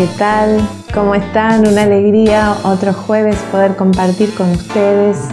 ¿qué 0.00 0.08
tal? 0.16 0.66
¿Cómo 0.94 1.14
están? 1.14 1.68
Una 1.68 1.82
alegría 1.82 2.54
otro 2.64 2.94
jueves 2.94 3.36
poder 3.52 3.76
compartir 3.76 4.34
con 4.34 4.50
ustedes 4.50 5.28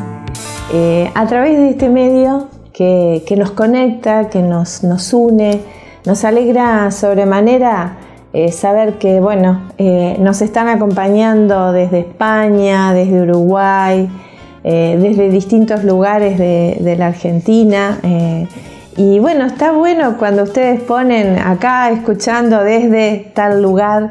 eh, 0.73 1.09
a 1.15 1.25
través 1.25 1.57
de 1.57 1.69
este 1.69 1.87
medio 1.87 2.49
que, 2.73 3.23
nos 3.37 3.51
conecta, 3.51 4.27
que 4.27 4.41
nos, 4.41 4.83
nos, 4.83 5.13
une. 5.13 5.61
Nos 6.05 6.25
alegra 6.25 6.91
sobremanera 6.91 7.95
eh, 8.33 8.51
saber 8.51 8.97
que, 8.97 9.21
bueno, 9.21 9.69
eh, 9.77 10.17
nos 10.19 10.41
están 10.41 10.67
acompañando 10.67 11.71
desde 11.71 11.99
España, 11.99 12.93
desde 12.93 13.21
Uruguay, 13.21 14.09
desde 14.63 15.29
distintos 15.29 15.85
lugares 15.85 16.37
de 16.37 16.95
la 16.97 17.07
Argentina. 17.07 17.99
Y 18.97 19.19
bueno, 19.19 19.45
está 19.45 19.71
bueno 19.71 20.17
cuando 20.17 20.43
ustedes 20.43 20.81
ponen 20.81 21.39
acá 21.39 21.89
escuchando 21.89 22.61
desde 22.65 23.31
tal 23.33 23.61
lugar, 23.61 24.09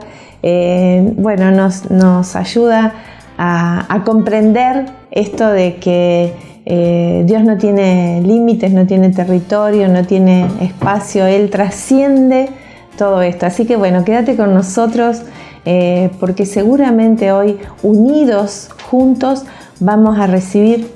eh, 0.48 1.12
bueno, 1.16 1.50
nos, 1.50 2.36
ayuda 2.36 2.94
a, 3.36 4.02
comprender 4.04 4.86
esto 5.10 5.48
de 5.48 5.74
que 5.78 6.34
eh, 6.64 7.24
Dios 7.26 7.42
no 7.42 7.58
tiene 7.58 8.22
límites, 8.24 8.70
no 8.70 8.86
tiene 8.86 9.10
territorio, 9.10 9.88
no 9.88 10.04
tiene 10.04 10.46
espacio, 10.60 11.26
Él 11.26 11.50
trasciende 11.50 12.48
todo 12.96 13.22
esto. 13.22 13.44
Así 13.44 13.66
que 13.66 13.74
bueno, 13.74 14.04
quédate 14.04 14.36
con 14.36 14.54
nosotros 14.54 15.22
eh, 15.64 16.10
porque 16.20 16.46
seguramente 16.46 17.32
hoy, 17.32 17.58
unidos, 17.82 18.68
juntos, 18.88 19.46
vamos 19.80 20.16
a 20.16 20.28
recibir 20.28 20.92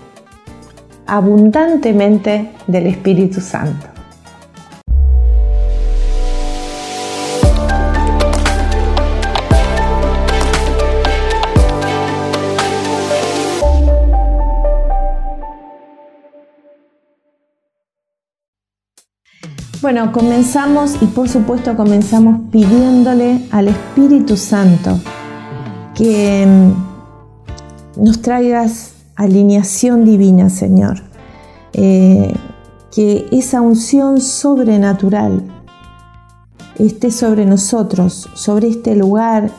abundantemente 1.09 2.53
del 2.69 2.87
Espíritu 2.87 3.41
Santo. 3.41 3.90
Bueno, 19.83 20.13
comenzamos 20.13 21.01
y 21.01 21.07
por 21.07 21.31
supuesto 21.31 21.75
comenzamos 21.75 22.51
pidiéndole 22.51 23.47
al 23.51 23.69
Espíritu 23.69 24.37
Santo 24.37 25.01
que 25.95 26.47
mm, 26.47 28.05
nos 28.05 28.21
traigas 28.21 28.93
alineación 29.17 30.05
divina, 30.05 30.51
Señor. 30.51 31.03
Eh, 31.73 32.35
que 32.95 33.27
esa 33.33 33.63
unción 33.63 34.21
sobrenatural 34.21 35.45
esté 36.79 37.11
sobre 37.11 37.47
nosotros, 37.47 38.29
sobre 38.35 38.69
este 38.69 38.95
lugar 38.95 39.51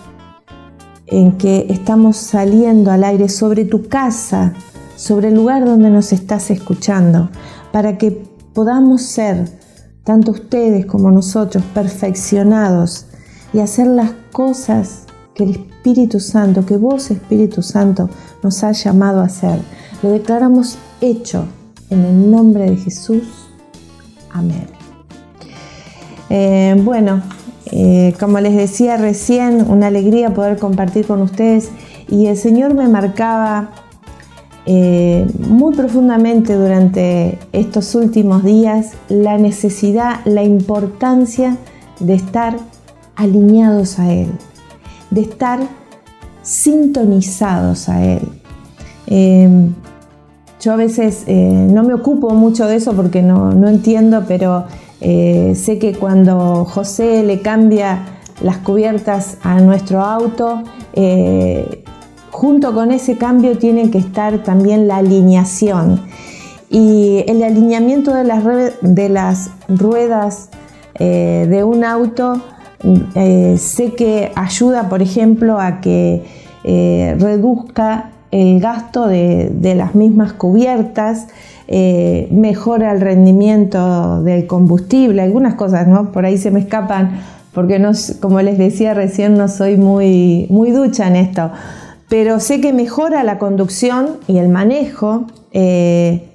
en 1.07 1.31
que 1.31 1.65
estamos 1.69 2.17
saliendo 2.17 2.91
al 2.91 3.05
aire, 3.05 3.27
sobre 3.27 3.65
tu 3.65 3.87
casa, 3.87 4.53
sobre 4.95 5.29
el 5.29 5.33
lugar 5.33 5.65
donde 5.65 5.89
nos 5.89 6.13
estás 6.13 6.51
escuchando, 6.51 7.31
para 7.71 7.97
que 7.97 8.23
podamos 8.53 9.01
ser, 9.01 9.60
tanto 10.03 10.31
ustedes 10.31 10.85
como 10.85 11.11
nosotros, 11.11 11.63
perfeccionados 11.73 13.05
y 13.53 13.59
hacer 13.59 13.87
las 13.87 14.11
cosas 14.31 15.05
que 15.33 15.43
el 15.43 15.51
Espíritu 15.51 16.19
Santo, 16.19 16.65
que 16.65 16.77
vos 16.77 17.11
Espíritu 17.11 17.61
Santo 17.61 18.09
nos 18.43 18.63
ha 18.63 18.71
llamado 18.71 19.21
a 19.21 19.25
hacer. 19.25 19.59
Lo 20.01 20.11
declaramos 20.11 20.77
hecho 20.99 21.45
en 21.89 22.05
el 22.05 22.31
nombre 22.31 22.69
de 22.69 22.77
Jesús. 22.77 23.23
Amén. 24.31 24.67
Eh, 26.29 26.75
bueno, 26.83 27.21
eh, 27.65 28.13
como 28.19 28.39
les 28.39 28.55
decía 28.55 28.97
recién, 28.97 29.69
una 29.69 29.87
alegría 29.87 30.33
poder 30.33 30.57
compartir 30.57 31.05
con 31.05 31.21
ustedes 31.21 31.69
y 32.07 32.27
el 32.27 32.37
Señor 32.37 32.73
me 32.73 32.87
marcaba 32.87 33.71
eh, 34.67 35.25
muy 35.39 35.73
profundamente 35.73 36.55
durante 36.55 37.39
estos 37.51 37.95
últimos 37.95 38.43
días 38.43 38.91
la 39.09 39.39
necesidad, 39.39 40.19
la 40.25 40.43
importancia 40.43 41.57
de 41.99 42.13
estar 42.13 42.57
alineados 43.15 43.97
a 43.97 44.13
Él, 44.13 44.27
de 45.09 45.21
estar 45.21 45.59
sintonizados 46.43 47.89
a 47.89 48.05
Él. 48.05 48.21
Em, 49.07 49.73
yo 50.59 50.73
a 50.73 50.75
veces 50.75 51.23
eh, 51.25 51.67
no 51.71 51.81
me 51.83 51.95
ocupo 51.95 52.29
mucho 52.29 52.67
de 52.67 52.75
eso 52.75 52.93
porque 52.93 53.23
no, 53.23 53.67
entiendo, 53.67 54.25
pero 54.27 54.65
eh, 55.01 55.53
sé 55.55 55.79
que 55.79 55.93
cuando 55.93 56.65
José 56.65 57.23
le 57.23 57.41
cambia 57.41 58.05
las 58.43 58.57
cubiertas 58.57 59.37
a 59.41 59.59
nuestro 59.59 60.01
auto, 60.01 60.63
junto 62.41 62.73
con 62.73 62.89
ese 62.89 63.19
cambio 63.19 63.59
tiene 63.59 63.91
que 63.91 63.99
estar 63.99 64.41
también 64.41 64.87
la 64.87 64.97
alineación. 64.97 66.01
Y 66.71 67.23
el 67.27 67.43
alineamiento 67.43 68.15
de 68.15 68.23
las, 68.23 68.43
ruedas 69.69 70.49
de 70.97 71.63
un 71.63 71.83
auto 71.83 72.41
sé 73.57 73.93
que 73.95 74.31
ayuda, 74.33 74.89
por 74.89 75.03
ejemplo, 75.03 75.59
a 75.59 75.81
que 75.81 76.23
reduzca 76.63 78.09
el 78.31 78.59
gasto 78.59 79.07
de, 79.07 79.73
las 79.77 79.93
mismas 79.93 80.33
cubiertas, 80.33 81.27
eh, 81.67 82.27
mejora 82.31 82.91
el 82.91 83.01
rendimiento 83.01 84.23
del 84.23 84.47
combustible, 84.47 85.21
algunas 85.21 85.53
cosas, 85.53 85.87
¿no? 85.87 86.11
Por 86.11 86.25
ahí 86.25 86.39
se 86.39 86.49
me 86.49 86.61
escapan 86.61 87.21
porque 87.53 87.79
no, 87.79 87.91
como 88.19 88.41
les 88.41 88.57
decía 88.57 88.95
recién, 88.95 89.35
no 89.35 89.47
soy 89.47 89.77
muy, 89.77 90.47
muy 90.49 90.71
ducha 90.71 91.07
en 91.07 91.17
esto, 91.17 91.51
pero 92.11 92.41
sé 92.41 92.59
que 92.59 92.73
mejora 92.73 93.23
la 93.23 93.39
conducción 93.39 94.17
y 94.27 94.37
el 94.37 94.49
manejo, 94.49 95.27
eh, 95.53 96.29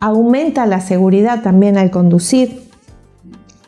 aumenta 0.00 0.66
la 0.66 0.80
seguridad 0.80 1.44
también 1.44 1.78
al 1.78 1.92
conducir 1.92 2.68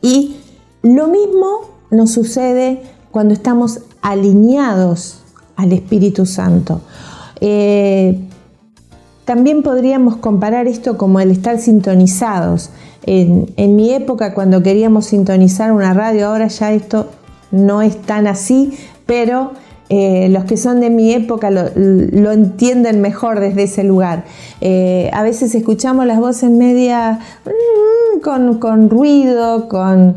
y 0.00 0.38
lo 0.82 1.06
mismo 1.06 1.60
nos 1.92 2.10
sucede 2.10 2.82
cuando 3.12 3.32
estamos 3.32 3.82
alineados 4.00 5.22
al 5.54 5.72
Espíritu 5.72 6.26
Santo. 6.26 6.80
Eh, 7.40 8.18
también 9.24 9.62
podríamos 9.62 10.16
comparar 10.16 10.66
esto 10.66 10.98
como 10.98 11.20
el 11.20 11.30
estar 11.30 11.60
sintonizados. 11.60 12.70
En, 13.06 13.76
mi 13.76 13.92
época, 13.94 14.34
cuando 14.34 14.64
queríamos 14.64 15.06
sintonizar 15.06 15.70
una 15.70 15.94
radio, 15.94 16.26
ahora 16.26 16.48
ya 16.48 16.72
esto 16.72 17.08
no 17.52 17.82
es 17.82 18.02
tan 18.02 18.26
así, 18.26 18.76
pero 19.06 19.52
eh, 19.94 20.30
los 20.30 20.44
que 20.44 20.56
son 20.56 20.80
de 20.80 20.88
mi 20.88 21.12
época 21.12 21.50
lo, 21.50 22.32
entienden 22.32 23.02
mejor 23.02 23.40
desde 23.40 23.64
ese 23.64 23.84
lugar. 23.84 24.24
Eh, 24.62 25.10
a 25.12 25.22
veces 25.22 25.54
escuchamos 25.54 26.06
las 26.06 26.18
voces 26.18 26.48
media 26.48 27.20
mm, 27.44 28.20
con, 28.58 28.88
ruido, 28.88 29.68
con, 29.68 30.16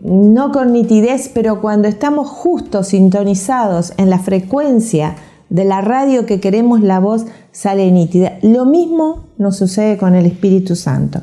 no 0.00 0.52
con 0.52 0.72
nitidez, 0.72 1.28
pero 1.34 1.60
cuando 1.60 1.88
estamos 1.88 2.28
justo 2.28 2.84
sintonizados 2.84 3.92
en 3.96 4.10
la 4.10 4.20
frecuencia 4.20 5.16
de 5.48 5.64
la 5.64 5.80
radio 5.80 6.24
que 6.24 6.38
queremos 6.38 6.82
la 6.82 7.00
voz 7.00 7.26
sale 7.50 7.90
nítida. 7.90 8.38
Lo 8.42 8.64
mismo 8.64 9.30
nos 9.38 9.56
sucede 9.56 9.98
con 9.98 10.14
el 10.14 10.26
Espíritu 10.26 10.76
Santo. 10.76 11.20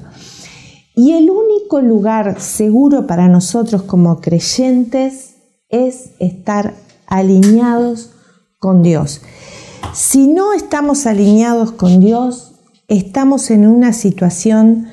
Y 0.93 1.13
el 1.13 1.29
único 1.29 1.79
lugar 1.79 2.41
seguro 2.41 3.07
para 3.07 3.29
nosotros 3.29 3.83
como 3.83 4.19
creyentes 4.19 5.31
es 5.71 6.11
estar 6.19 6.73
alineados 7.11 8.13
con 8.57 8.81
Dios. 8.81 9.21
Si 9.93 10.27
no 10.27 10.53
estamos 10.53 11.05
alineados 11.05 11.73
con 11.73 11.99
Dios, 11.99 12.55
estamos 12.87 13.51
en 13.51 13.67
una 13.67 13.93
situación 13.93 14.87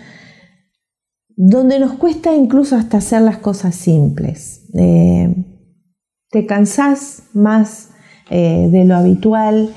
donde 1.36 1.78
nos 1.78 1.92
cuesta 1.92 2.34
incluso 2.34 2.74
hasta 2.74 2.98
hacer 2.98 3.22
las 3.22 3.38
cosas 3.38 3.76
simples. 3.76 4.68
Eh, 4.74 5.32
te 6.30 6.44
cansás 6.44 7.22
más 7.32 7.90
eh, 8.30 8.68
de 8.70 8.84
lo 8.84 8.96
habitual, 8.96 9.72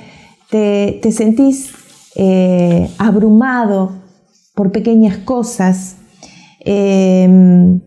te, 0.49 0.99
sentís 1.11 1.71
eh, 2.15 2.89
abrumado 2.97 4.01
por 4.55 4.71
pequeñas 4.71 5.17
cosas. 5.19 5.97
Em, 6.59 7.81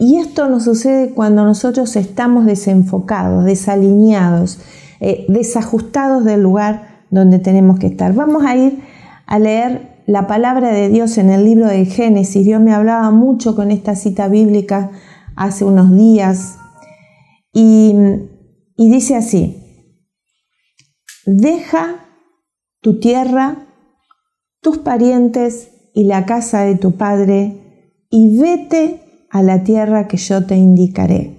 y, 0.00 0.16
esto 0.16 0.48
nos 0.48 0.64
sucede 0.64 1.10
cuando 1.10 1.44
nosotros 1.44 1.94
estamos 1.96 2.46
desenfocados, 2.46 3.44
desalineados, 3.44 4.58
eh, 5.00 5.26
desajustados 5.28 6.24
del 6.24 6.42
lugar 6.42 7.04
donde 7.10 7.38
tenemos 7.38 7.78
que 7.78 7.88
estar. 7.88 8.14
Vamos 8.14 8.44
a 8.44 8.56
ir 8.56 8.82
a 9.26 9.38
leer 9.38 10.02
la 10.06 10.26
palabra 10.26 10.72
de 10.72 10.88
Dios 10.88 11.18
en 11.18 11.30
el 11.30 11.44
libro 11.44 11.68
de 11.68 11.84
Génesis. 11.84 12.44
Dios 12.44 12.60
me 12.60 12.72
hablaba 12.72 13.10
mucho 13.10 13.54
con 13.54 13.70
esta 13.70 13.94
cita 13.94 14.28
bíblica 14.28 14.90
hace 15.36 15.64
unos 15.64 15.94
días 15.94 16.56
y, 17.52 17.94
dice 18.76 19.16
así, 19.16 19.56
deja 21.26 22.06
tu 22.80 22.98
tierra, 22.98 23.66
tus 24.60 24.78
parientes 24.78 25.70
y 25.94 26.04
la 26.04 26.26
casa 26.26 26.62
de 26.62 26.76
tu 26.76 26.96
padre 26.96 27.86
y 28.10 28.38
vete 28.38 29.09
a 29.30 29.42
la 29.42 29.62
tierra 29.62 30.08
que 30.08 30.16
yo 30.16 30.44
te 30.46 30.56
indicaré. 30.56 31.36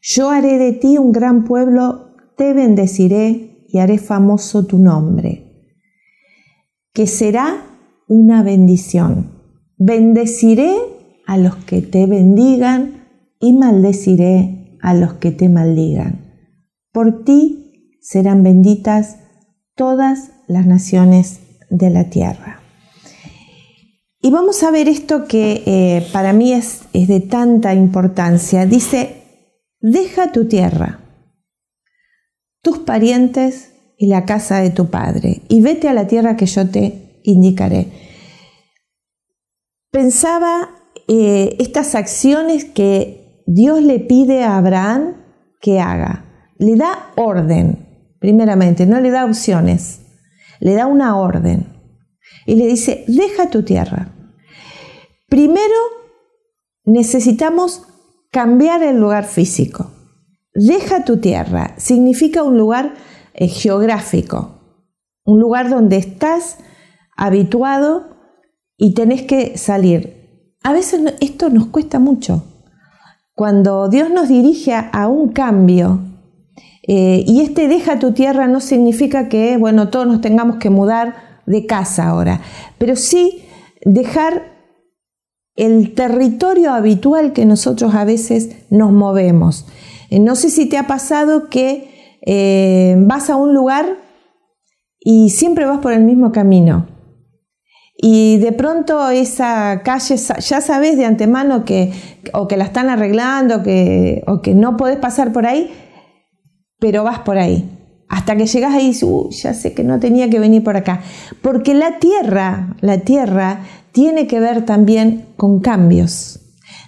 Yo 0.00 0.30
haré 0.30 0.58
de 0.58 0.72
ti 0.72 0.98
un 0.98 1.12
gran 1.12 1.44
pueblo, 1.44 2.14
te 2.36 2.52
bendeciré 2.54 3.66
y 3.68 3.78
haré 3.78 3.98
famoso 3.98 4.66
tu 4.66 4.78
nombre, 4.78 5.70
que 6.92 7.06
será 7.06 7.64
una 8.08 8.42
bendición. 8.42 9.30
Bendeciré 9.76 10.74
a 11.26 11.36
los 11.36 11.56
que 11.56 11.82
te 11.82 12.06
bendigan 12.06 13.04
y 13.38 13.52
maldeciré 13.52 14.78
a 14.80 14.94
los 14.94 15.14
que 15.14 15.30
te 15.30 15.48
maldigan. 15.48 16.32
Por 16.92 17.24
ti 17.24 17.98
serán 18.00 18.42
benditas 18.42 19.18
todas 19.76 20.32
las 20.48 20.66
naciones 20.66 21.40
de 21.70 21.90
la 21.90 22.10
tierra. 22.10 22.61
Y 24.24 24.30
vamos 24.30 24.62
a 24.62 24.70
ver 24.70 24.88
esto 24.88 25.26
que 25.26 25.64
eh, 25.66 26.06
para 26.12 26.32
mí 26.32 26.52
es, 26.52 26.82
de 26.92 27.18
tanta 27.18 27.74
importancia. 27.74 28.66
Dice, 28.66 29.16
deja 29.80 30.30
tu 30.30 30.46
tierra, 30.46 31.00
tus 32.62 32.78
parientes 32.78 33.72
y 33.98 34.06
la 34.06 34.24
casa 34.24 34.60
de 34.60 34.70
tu 34.70 34.90
padre, 34.90 35.42
y 35.48 35.60
vete 35.60 35.88
a 35.88 35.92
la 35.92 36.06
tierra 36.06 36.36
que 36.36 36.46
yo 36.46 36.70
te 36.70 37.20
indicaré. 37.24 37.88
Pensaba 39.90 40.70
eh, 41.08 41.56
estas 41.58 41.96
acciones 41.96 42.64
que 42.64 43.42
Dios 43.48 43.82
le 43.82 43.98
pide 43.98 44.44
a 44.44 44.56
Abraham 44.56 45.16
que 45.60 45.80
haga. 45.80 46.24
Le 46.58 46.76
da 46.76 47.10
orden, 47.16 48.14
primeramente, 48.20 48.86
no 48.86 49.00
le 49.00 49.10
da 49.10 49.24
opciones, 49.24 50.00
le 50.60 50.74
da 50.74 50.86
una 50.86 51.16
orden. 51.16 51.71
Y 52.46 52.56
le 52.56 52.66
dice, 52.66 53.04
deja 53.06 53.50
tu 53.50 53.62
tierra. 53.62 54.12
Primero, 55.28 55.74
necesitamos 56.84 57.82
cambiar 58.30 58.82
el 58.82 58.98
lugar 58.98 59.24
físico. 59.24 59.90
Deja 60.54 61.04
tu 61.04 61.18
tierra 61.18 61.74
significa 61.78 62.42
un 62.42 62.58
lugar 62.58 62.94
eh, 63.34 63.48
geográfico, 63.48 64.82
un 65.24 65.40
lugar 65.40 65.70
donde 65.70 65.96
estás 65.96 66.58
habituado 67.16 68.16
y 68.76 68.94
tenés 68.94 69.22
que 69.22 69.56
salir. 69.56 70.56
A 70.62 70.72
veces 70.72 71.00
esto 71.20 71.48
nos 71.48 71.66
cuesta 71.66 71.98
mucho. 71.98 72.44
Cuando 73.34 73.88
Dios 73.88 74.10
nos 74.10 74.28
dirige 74.28 74.74
a 74.74 75.08
un 75.08 75.32
cambio, 75.32 76.00
eh, 76.86 77.24
y 77.26 77.40
este 77.40 77.68
deja 77.68 77.98
tu 77.98 78.12
tierra 78.12 78.48
no 78.48 78.60
significa 78.60 79.28
que, 79.28 79.56
bueno, 79.56 79.88
todos 79.88 80.06
nos 80.06 80.20
tengamos 80.20 80.56
que 80.56 80.68
mudar 80.68 81.31
de 81.46 81.66
casa 81.66 82.08
ahora, 82.08 82.40
pero 82.78 82.96
sí 82.96 83.44
dejar 83.84 84.52
el 85.56 85.94
territorio 85.94 86.72
habitual 86.72 87.32
que 87.32 87.44
nosotros 87.44 87.94
a 87.94 88.04
veces 88.04 88.56
nos 88.70 88.92
movemos. 88.92 89.66
Eh, 90.10 90.18
no 90.18 90.36
sé 90.36 90.50
si 90.50 90.66
te 90.66 90.78
ha 90.78 90.86
pasado 90.86 91.48
que 91.48 92.18
eh, 92.24 92.96
vas 92.98 93.30
a 93.30 93.36
un 93.36 93.54
lugar 93.54 93.96
y 95.00 95.30
siempre 95.30 95.66
vas 95.66 95.78
por 95.80 95.92
el 95.92 96.04
mismo 96.04 96.32
camino. 96.32 96.86
Y 97.96 98.38
de 98.38 98.52
pronto 98.52 99.10
esa 99.10 99.82
calle, 99.84 100.16
ya 100.16 100.60
sabes 100.60 100.96
de 100.96 101.04
antemano 101.04 101.64
que 101.64 101.92
o 102.32 102.48
que 102.48 102.56
la 102.56 102.64
están 102.64 102.88
arreglando 102.88 103.62
que, 103.62 104.24
o 104.26 104.42
que 104.42 104.54
no 104.54 104.76
podés 104.76 104.96
pasar 104.96 105.32
por 105.32 105.46
ahí, 105.46 105.72
pero 106.80 107.04
vas 107.04 107.20
por 107.20 107.38
ahí. 107.38 107.71
Hasta 108.12 108.36
que 108.36 108.44
llegas 108.44 108.74
ahí 108.74 108.84
y 108.84 108.88
dices, 108.88 109.42
ya 109.42 109.54
sé 109.54 109.72
que 109.72 109.84
no 109.84 109.98
tenía 109.98 110.28
que 110.28 110.38
venir 110.38 110.62
por 110.62 110.76
acá. 110.76 111.00
Porque 111.40 111.72
la 111.72 111.98
tierra, 111.98 112.76
la 112.82 112.98
tierra 112.98 113.60
tiene 113.90 114.26
que 114.26 114.38
ver 114.38 114.66
también 114.66 115.28
con 115.38 115.60
cambios. 115.60 116.38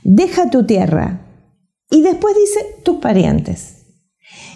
Deja 0.02 0.50
tu 0.50 0.66
tierra. 0.66 1.22
Y 1.90 2.02
después 2.02 2.34
dice 2.34 2.76
tus 2.82 2.98
parientes. 2.98 3.86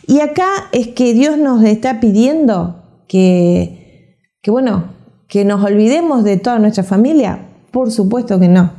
Y 0.07 0.21
acá 0.21 0.69
es 0.73 0.89
que 0.89 1.15
Dios 1.15 1.39
nos 1.39 1.65
está 1.65 2.01
pidiendo 2.01 2.83
que, 3.09 4.19
que 4.43 4.51
bueno, 4.51 4.93
que 5.27 5.47
nos 5.47 5.65
olvidemos 5.65 6.23
de 6.23 6.37
toda 6.37 6.59
nuestra 6.59 6.85
familia. 6.85 7.49
Por 7.71 7.91
supuesto 7.91 8.39
que 8.39 8.49
no. 8.49 8.73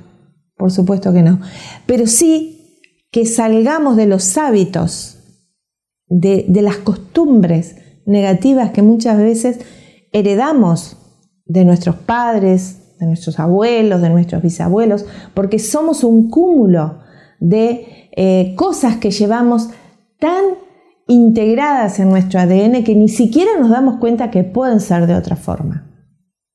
Por 0.55 0.71
supuesto 0.71 1.11
que 1.11 1.23
no. 1.23 1.41
Pero 1.87 2.05
sí 2.05 2.83
que 3.09 3.25
salgamos 3.25 3.97
de 3.97 4.05
los 4.05 4.37
hábitos 4.37 5.18
de, 6.09 6.45
las 6.61 6.77
costumbres 6.77 7.77
negativas 8.05 8.71
que 8.71 8.81
muchas 8.81 9.17
veces 9.17 9.59
heredamos 10.11 10.97
de 11.45 11.65
nuestros 11.65 11.95
padres, 11.95 12.95
de 12.99 13.05
nuestros 13.05 13.39
abuelos, 13.39 14.01
de 14.01 14.09
nuestros 14.09 14.41
bisabuelos, 14.41 15.05
porque 15.33 15.59
somos 15.59 16.03
un 16.03 16.29
cúmulo 16.29 16.99
de 17.39 18.09
eh, 18.15 18.53
cosas 18.55 18.97
que 18.97 19.11
llevamos 19.11 19.69
tan 20.19 20.43
integradas 21.07 21.99
en 21.99 22.09
nuestro 22.09 22.39
ADN 22.39 22.83
que 22.83 22.95
ni 22.95 23.09
siquiera 23.09 23.51
nos 23.59 23.69
damos 23.69 23.97
cuenta 23.99 24.29
que 24.29 24.43
pueden 24.43 24.79
ser 24.79 25.07
de 25.07 25.15
otra 25.15 25.35
forma. 25.35 25.87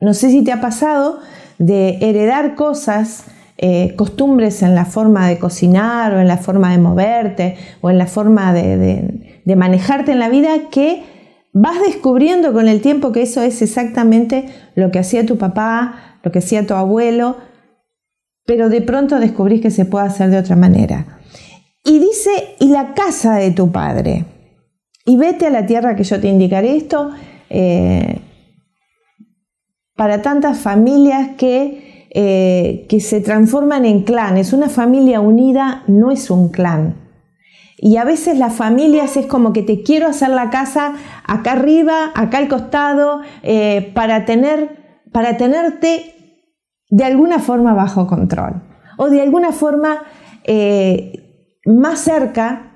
No 0.00 0.14
sé 0.14 0.30
si 0.30 0.44
te 0.44 0.52
ha 0.52 0.60
pasado 0.60 1.18
de 1.58 1.98
heredar 2.00 2.54
cosas 2.54 3.24
eh, 3.56 3.94
costumbres 3.96 4.62
en 4.62 4.74
la 4.74 4.84
forma 4.84 5.28
de 5.28 5.38
cocinar 5.38 6.12
o 6.12 6.20
en 6.20 6.26
la 6.26 6.38
forma 6.38 6.72
de 6.72 6.78
moverte 6.78 7.56
o 7.80 7.88
en 7.88 7.98
la 7.98 8.06
forma 8.06 8.52
de, 8.52 9.33
manejarte 9.56 10.12
en 10.12 10.18
la 10.18 10.28
vida 10.28 10.70
que 10.70 11.02
vas 11.52 11.80
descubriendo 11.86 12.52
con 12.52 12.68
el 12.68 12.80
tiempo 12.80 13.12
que 13.12 13.22
eso 13.22 13.42
es 13.42 13.62
exactamente 13.62 14.48
lo 14.74 14.90
que 14.90 14.98
hacía 14.98 15.26
tu 15.26 15.38
papá, 15.38 16.18
lo 16.22 16.32
que 16.32 16.40
hacía 16.40 16.66
tu 16.66 16.74
abuelo, 16.74 17.36
pero 18.46 18.68
de 18.68 18.80
pronto 18.80 19.20
descubrís 19.20 19.60
que 19.60 19.70
se 19.70 19.84
puede 19.84 20.06
hacer 20.06 20.30
de 20.30 20.38
otra 20.38 20.56
manera. 20.56 21.20
Y 21.84 21.98
dice, 21.98 22.56
y 22.60 22.68
la 22.68 22.94
casa 22.94 23.36
de 23.36 23.50
tu 23.50 23.70
padre, 23.70 24.24
y 25.04 25.16
vete 25.16 25.46
a 25.46 25.50
la 25.50 25.66
tierra 25.66 25.96
que 25.96 26.04
yo 26.04 26.20
te 26.20 26.28
indicaré 26.28 26.76
esto, 26.76 27.10
eh, 27.50 28.20
para 29.94 30.22
tantas 30.22 30.58
familias 30.58 31.36
que 31.36 31.84
eh, 32.16 32.86
que 32.88 33.00
se 33.00 33.20
transforman 33.20 33.84
en 33.84 34.04
clanes. 34.04 34.52
Una 34.52 34.68
familia 34.68 35.18
unida 35.18 35.82
no 35.88 36.12
es 36.12 36.30
un 36.30 36.48
clan. 36.48 37.03
Y 37.84 37.98
a 37.98 38.04
veces 38.04 38.38
las 38.38 38.54
familias 38.54 39.18
es 39.18 39.26
como 39.26 39.52
que 39.52 39.62
te 39.62 39.82
quiero 39.82 40.08
hacer 40.08 40.30
la 40.30 40.48
casa 40.48 40.94
acá 41.26 41.52
arriba, 41.52 42.12
acá 42.14 42.38
al 42.38 42.48
costado, 42.48 43.20
eh, 43.42 43.92
para, 43.94 44.24
tener, 44.24 45.02
para 45.12 45.36
tenerte 45.36 46.14
de 46.88 47.04
alguna 47.04 47.40
forma 47.40 47.74
bajo 47.74 48.06
control. 48.06 48.62
O 48.96 49.10
de 49.10 49.20
alguna 49.20 49.52
forma 49.52 49.98
eh, 50.44 51.60
más 51.66 51.98
cerca, 51.98 52.72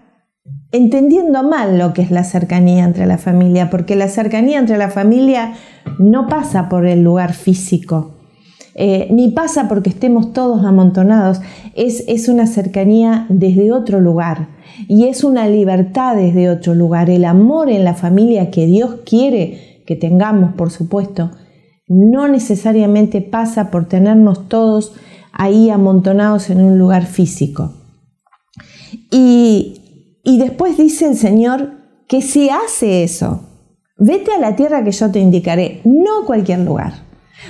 entendiendo 0.73 1.43
mal 1.43 1.79
lo 1.79 1.95
que 1.95 2.03
es 2.03 2.11
la 2.11 2.23
cercanía 2.23 2.85
entre 2.85 3.07
la 3.07 3.17
familia, 3.17 3.71
porque 3.71 3.97
la 3.97 4.09
cercanía 4.09 4.59
entre 4.59 4.77
la 4.77 4.91
familia 4.91 5.55
no 5.99 6.27
pasa 6.27 6.69
por 6.69 6.85
el 6.85 7.03
lugar 7.03 7.33
físico, 7.33 8.19
eh, 8.75 9.09
ni 9.11 9.29
pasa 9.31 9.69
porque 9.69 9.89
estemos 9.89 10.35
todos 10.35 10.67
amontonados, 10.67 11.41
es, 11.75 12.05
es 12.09 12.29
una 12.29 12.47
cercanía 12.47 13.25
desde 13.31 13.73
otro 13.73 14.01
lugar 14.01 14.58
y 14.89 15.07
es 15.07 15.25
una 15.25 15.49
libertad 15.49 16.17
desde 16.17 16.51
otro 16.51 16.75
lugar. 16.75 17.11
El 17.11 17.25
amor 17.25 17.71
en 17.71 17.85
la 17.85 17.95
familia 17.95 18.51
que 18.51 18.67
Dios 18.67 19.01
quiere 19.05 19.83
que 19.87 19.97
tengamos, 19.97 20.55
por 20.55 20.71
supuesto, 20.71 21.31
no 21.87 22.29
necesariamente 22.29 23.23
pasa 23.23 23.71
por 23.71 23.89
tenernos 23.89 24.49
todos 24.49 24.93
ahí 25.33 25.71
amontonados 25.71 26.51
en 26.51 26.61
un 26.61 26.79
lugar 26.79 27.07
físico. 27.07 27.73
Y, 29.11 30.21
y 30.25 30.39
después 30.39 30.77
dice 30.77 31.07
el 31.09 31.17
Señor 31.17 31.73
que 32.07 32.21
si 32.23 32.51
hace 32.51 33.03
eso, 33.05 33.41
vete 33.97 34.33
a 34.33 34.39
la 34.39 34.57
tierra 34.57 34.85
que 34.85 34.93
yo 34.93 35.11
te 35.11 35.21
indicaré, 35.21 35.81
no 35.85 36.27
cualquier 36.27 36.61
lugar. 36.61 36.93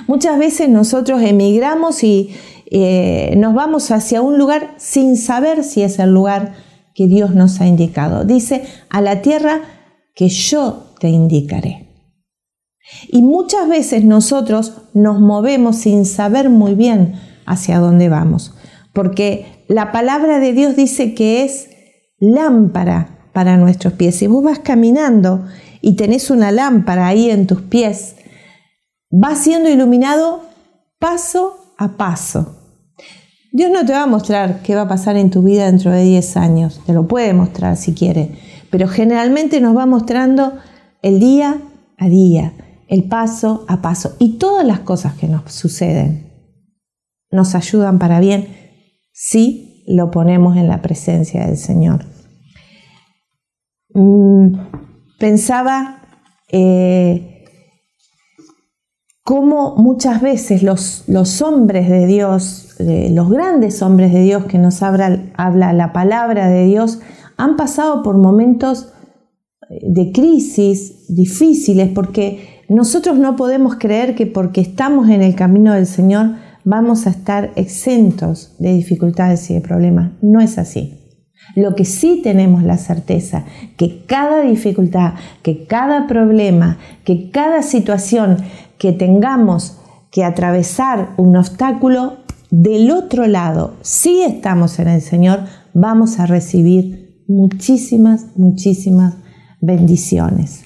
Muchas 0.06 0.38
veces 0.38 0.68
nosotros 0.68 1.22
emigramos 1.22 2.04
y 2.04 2.30
eh, 2.70 3.34
nos 3.36 3.54
vamos 3.54 3.90
hacia 3.90 4.20
un 4.20 4.38
lugar 4.38 4.74
sin 4.76 5.16
saber 5.16 5.64
si 5.64 5.82
es 5.82 5.98
el 5.98 6.12
lugar 6.12 6.54
que 6.98 7.06
Dios 7.06 7.32
nos 7.32 7.60
ha 7.60 7.66
indicado. 7.68 8.24
Dice, 8.24 8.64
a 8.90 9.00
la 9.00 9.22
tierra 9.22 9.60
que 10.16 10.28
yo 10.28 10.94
te 10.98 11.08
indicaré. 11.08 11.94
Y 13.06 13.22
muchas 13.22 13.68
veces 13.68 14.02
nosotros 14.02 14.72
nos 14.94 15.20
movemos 15.20 15.76
sin 15.76 16.04
saber 16.04 16.50
muy 16.50 16.74
bien 16.74 17.14
hacia 17.46 17.78
dónde 17.78 18.08
vamos, 18.08 18.52
porque 18.92 19.64
la 19.68 19.92
palabra 19.92 20.40
de 20.40 20.52
Dios 20.52 20.74
dice 20.74 21.14
que 21.14 21.44
es 21.44 21.70
lámpara 22.18 23.30
para 23.32 23.56
nuestros 23.58 23.92
pies. 23.92 24.16
Si 24.16 24.26
vos 24.26 24.42
vas 24.42 24.58
caminando 24.58 25.46
y 25.80 25.94
tenés 25.94 26.32
una 26.32 26.50
lámpara 26.50 27.06
ahí 27.06 27.30
en 27.30 27.46
tus 27.46 27.62
pies, 27.62 28.16
va 29.12 29.36
siendo 29.36 29.68
iluminado 29.68 30.42
paso 30.98 31.74
a 31.78 31.96
paso. 31.96 32.57
Dios 33.50 33.70
no 33.70 33.84
te 33.86 33.92
va 33.92 34.02
a 34.02 34.06
mostrar 34.06 34.62
qué 34.62 34.74
va 34.74 34.82
a 34.82 34.88
pasar 34.88 35.16
en 35.16 35.30
tu 35.30 35.42
vida 35.42 35.66
dentro 35.66 35.90
de 35.90 36.02
10 36.02 36.36
años, 36.36 36.80
te 36.84 36.92
lo 36.92 37.08
puede 37.08 37.32
mostrar 37.32 37.76
si 37.76 37.94
quiere, 37.94 38.32
pero 38.70 38.88
generalmente 38.88 39.60
nos 39.60 39.76
va 39.76 39.86
mostrando 39.86 40.52
el 41.02 41.18
día 41.18 41.60
a 41.96 42.08
día, 42.08 42.52
el 42.88 43.04
paso 43.04 43.64
a 43.68 43.80
paso. 43.80 44.16
Y 44.18 44.38
todas 44.38 44.66
las 44.66 44.80
cosas 44.80 45.14
que 45.14 45.28
nos 45.28 45.50
suceden 45.52 46.28
nos 47.30 47.54
ayudan 47.54 47.98
para 47.98 48.20
bien 48.20 48.48
si 49.12 49.84
lo 49.86 50.10
ponemos 50.10 50.56
en 50.56 50.68
la 50.68 50.82
presencia 50.82 51.46
del 51.46 51.56
Señor. 51.56 52.04
Mm, 53.94 54.58
pensaba 55.18 56.02
eh, 56.50 57.44
cómo 59.22 59.76
muchas 59.76 60.20
veces 60.20 60.62
los, 60.62 61.04
los 61.08 61.42
hombres 61.42 61.88
de 61.88 62.06
Dios, 62.06 62.67
los 62.78 63.30
grandes 63.30 63.82
hombres 63.82 64.12
de 64.12 64.22
Dios 64.22 64.44
que 64.46 64.58
nos 64.58 64.82
habla, 64.82 65.20
habla 65.36 65.72
la 65.72 65.92
palabra 65.92 66.48
de 66.48 66.64
Dios, 66.66 67.00
han 67.36 67.56
pasado 67.56 68.02
por 68.02 68.16
momentos 68.16 68.92
de 69.68 70.12
crisis 70.12 71.06
difíciles 71.08 71.90
porque 71.94 72.62
nosotros 72.68 73.18
no 73.18 73.36
podemos 73.36 73.76
creer 73.76 74.14
que 74.14 74.26
porque 74.26 74.60
estamos 74.60 75.08
en 75.08 75.22
el 75.22 75.34
camino 75.34 75.74
del 75.74 75.86
Señor 75.86 76.36
vamos 76.64 77.06
a 77.06 77.10
estar 77.10 77.52
exentos 77.56 78.54
de 78.58 78.74
dificultades 78.74 79.50
y 79.50 79.54
de 79.54 79.60
problemas. 79.60 80.12
No 80.20 80.40
es 80.40 80.58
así. 80.58 80.94
Lo 81.54 81.74
que 81.74 81.86
sí 81.86 82.20
tenemos 82.22 82.62
la 82.62 82.76
certeza, 82.76 83.44
que 83.76 84.04
cada 84.04 84.42
dificultad, 84.42 85.14
que 85.42 85.66
cada 85.66 86.06
problema, 86.06 86.78
que 87.04 87.30
cada 87.30 87.62
situación 87.62 88.36
que 88.76 88.92
tengamos 88.92 89.78
que 90.10 90.24
atravesar 90.24 91.14
un 91.16 91.36
obstáculo, 91.36 92.18
del 92.50 92.90
otro 92.90 93.26
lado, 93.26 93.76
si 93.82 94.22
estamos 94.22 94.78
en 94.78 94.88
el 94.88 95.02
Señor, 95.02 95.40
vamos 95.74 96.18
a 96.18 96.26
recibir 96.26 97.24
muchísimas, 97.28 98.36
muchísimas 98.36 99.14
bendiciones. 99.60 100.62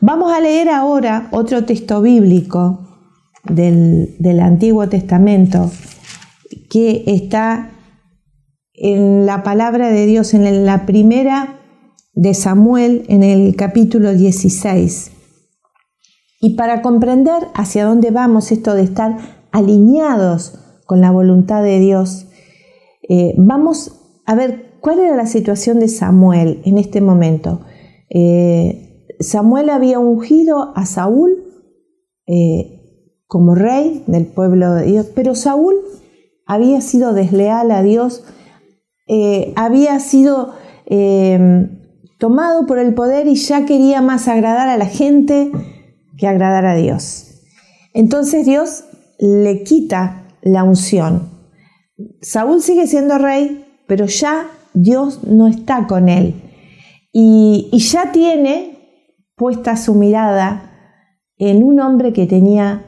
Vamos 0.00 0.32
a 0.32 0.40
leer 0.40 0.68
ahora 0.68 1.28
otro 1.32 1.64
texto 1.64 2.00
bíblico 2.00 2.88
del, 3.44 4.40
Antiguo 4.40 4.88
Testamento 4.88 5.70
que 6.70 7.04
está 7.06 7.70
en 8.74 9.26
la 9.26 9.42
palabra 9.42 9.88
de 9.88 10.06
Dios, 10.06 10.34
en 10.34 10.64
la 10.64 10.86
primera 10.86 11.60
de 12.14 12.34
Samuel, 12.34 13.04
en 13.08 13.22
el 13.22 13.56
capítulo 13.56 14.14
16. 14.14 15.10
Y 16.40 16.54
para 16.54 16.80
comprender 16.80 17.48
hacia 17.54 17.84
dónde 17.84 18.10
vamos, 18.10 18.52
esto 18.52 18.74
de 18.74 18.84
estar 18.84 19.16
alineados 19.50 20.67
con 20.88 21.02
la 21.02 21.10
voluntad 21.10 21.62
de 21.62 21.80
Dios, 21.80 22.28
eh, 23.06 23.34
vamos 23.36 24.22
a 24.24 24.34
ver 24.34 24.78
cuál 24.80 25.00
era 25.00 25.14
la 25.14 25.26
situación 25.26 25.80
de 25.80 25.88
Samuel 25.88 26.62
en 26.64 26.78
este 26.78 27.02
momento. 27.02 27.60
Eh, 28.08 29.04
Samuel 29.20 29.68
había 29.68 29.98
ungido 29.98 30.72
a 30.74 30.86
Saúl 30.86 31.44
eh, 32.26 33.04
como 33.26 33.54
rey 33.54 34.02
del 34.06 34.28
pueblo 34.28 34.72
de 34.72 34.86
Dios, 34.86 35.06
pero 35.14 35.34
Saúl 35.34 35.74
había 36.46 36.80
sido 36.80 37.12
desleal 37.12 37.70
a 37.70 37.82
Dios, 37.82 38.24
había 39.56 40.00
sido 40.00 40.54
tomado 42.18 42.66
por 42.66 42.78
el 42.78 42.94
poder 42.94 43.26
y 43.26 43.34
ya 43.34 43.66
quería 43.66 44.00
más 44.00 44.26
agradar 44.26 44.70
a 44.70 44.78
la 44.78 44.86
gente 44.86 45.52
que 46.16 46.26
agradar 46.26 46.64
a 46.64 46.74
Dios. 46.74 47.42
Entonces 47.92 48.46
Dios 48.46 48.84
le 49.18 49.62
quita 49.64 50.17
la 50.42 50.64
unción. 50.64 51.30
Saúl 52.20 52.62
sigue 52.62 52.86
siendo 52.86 53.18
rey, 53.18 53.64
pero 53.86 54.06
ya 54.06 54.46
Dios 54.74 55.24
no 55.24 55.48
está 55.48 55.86
con 55.86 56.08
él. 56.08 56.42
Y, 57.12 57.70
ya 57.72 58.12
tiene 58.12 58.78
puesta 59.34 59.76
su 59.76 59.94
mirada 59.94 60.70
en 61.36 61.62
un 61.62 61.80
hombre 61.80 62.12
que 62.12 62.26
tenía 62.26 62.84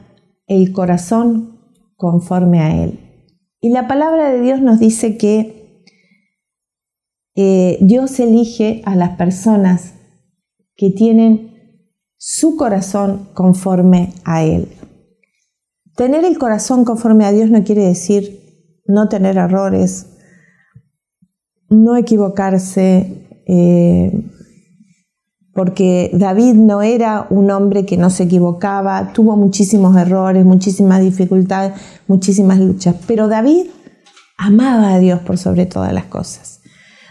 el 0.47 0.71
corazón 0.71 1.59
conforme 1.95 2.59
a 2.59 2.83
Él. 2.83 2.99
Y 3.61 3.69
la 3.69 3.87
palabra 3.87 4.31
de 4.31 4.41
Dios 4.41 4.61
nos 4.61 4.79
dice 4.79 5.17
que 5.17 5.83
eh, 7.35 7.77
Dios 7.81 8.19
elige 8.19 8.81
a 8.85 8.95
las 8.95 9.17
personas 9.17 9.93
que 10.75 10.89
tienen 10.89 11.51
su 12.17 12.55
corazón 12.55 13.29
conforme 13.33 14.13
a 14.23 14.43
Él. 14.43 14.67
Tener 16.01 16.25
el 16.25 16.39
corazón 16.39 16.83
conforme 16.83 17.25
a 17.25 17.31
Dios 17.31 17.51
no 17.51 17.63
quiere 17.63 17.83
decir 17.83 18.79
no 18.87 19.07
tener 19.07 19.37
errores, 19.37 20.07
no 21.69 21.95
equivocarse, 21.95 23.43
eh, 23.45 24.27
porque 25.53 26.09
David 26.11 26.55
no 26.55 26.81
era 26.81 27.27
un 27.29 27.51
hombre 27.51 27.85
que 27.85 27.97
no 27.97 28.09
se 28.09 28.23
equivocaba, 28.23 29.13
tuvo 29.13 29.37
muchísimos 29.37 29.95
errores, 29.95 30.43
muchísimas 30.43 31.01
dificultades, 31.01 31.79
muchísimas 32.07 32.57
luchas, 32.57 32.95
pero 33.05 33.27
David 33.27 33.67
amaba 34.39 34.95
a 34.95 34.97
Dios 34.97 35.19
por 35.19 35.37
sobre 35.37 35.67
todas 35.67 35.93
las 35.93 36.05
cosas. 36.05 36.61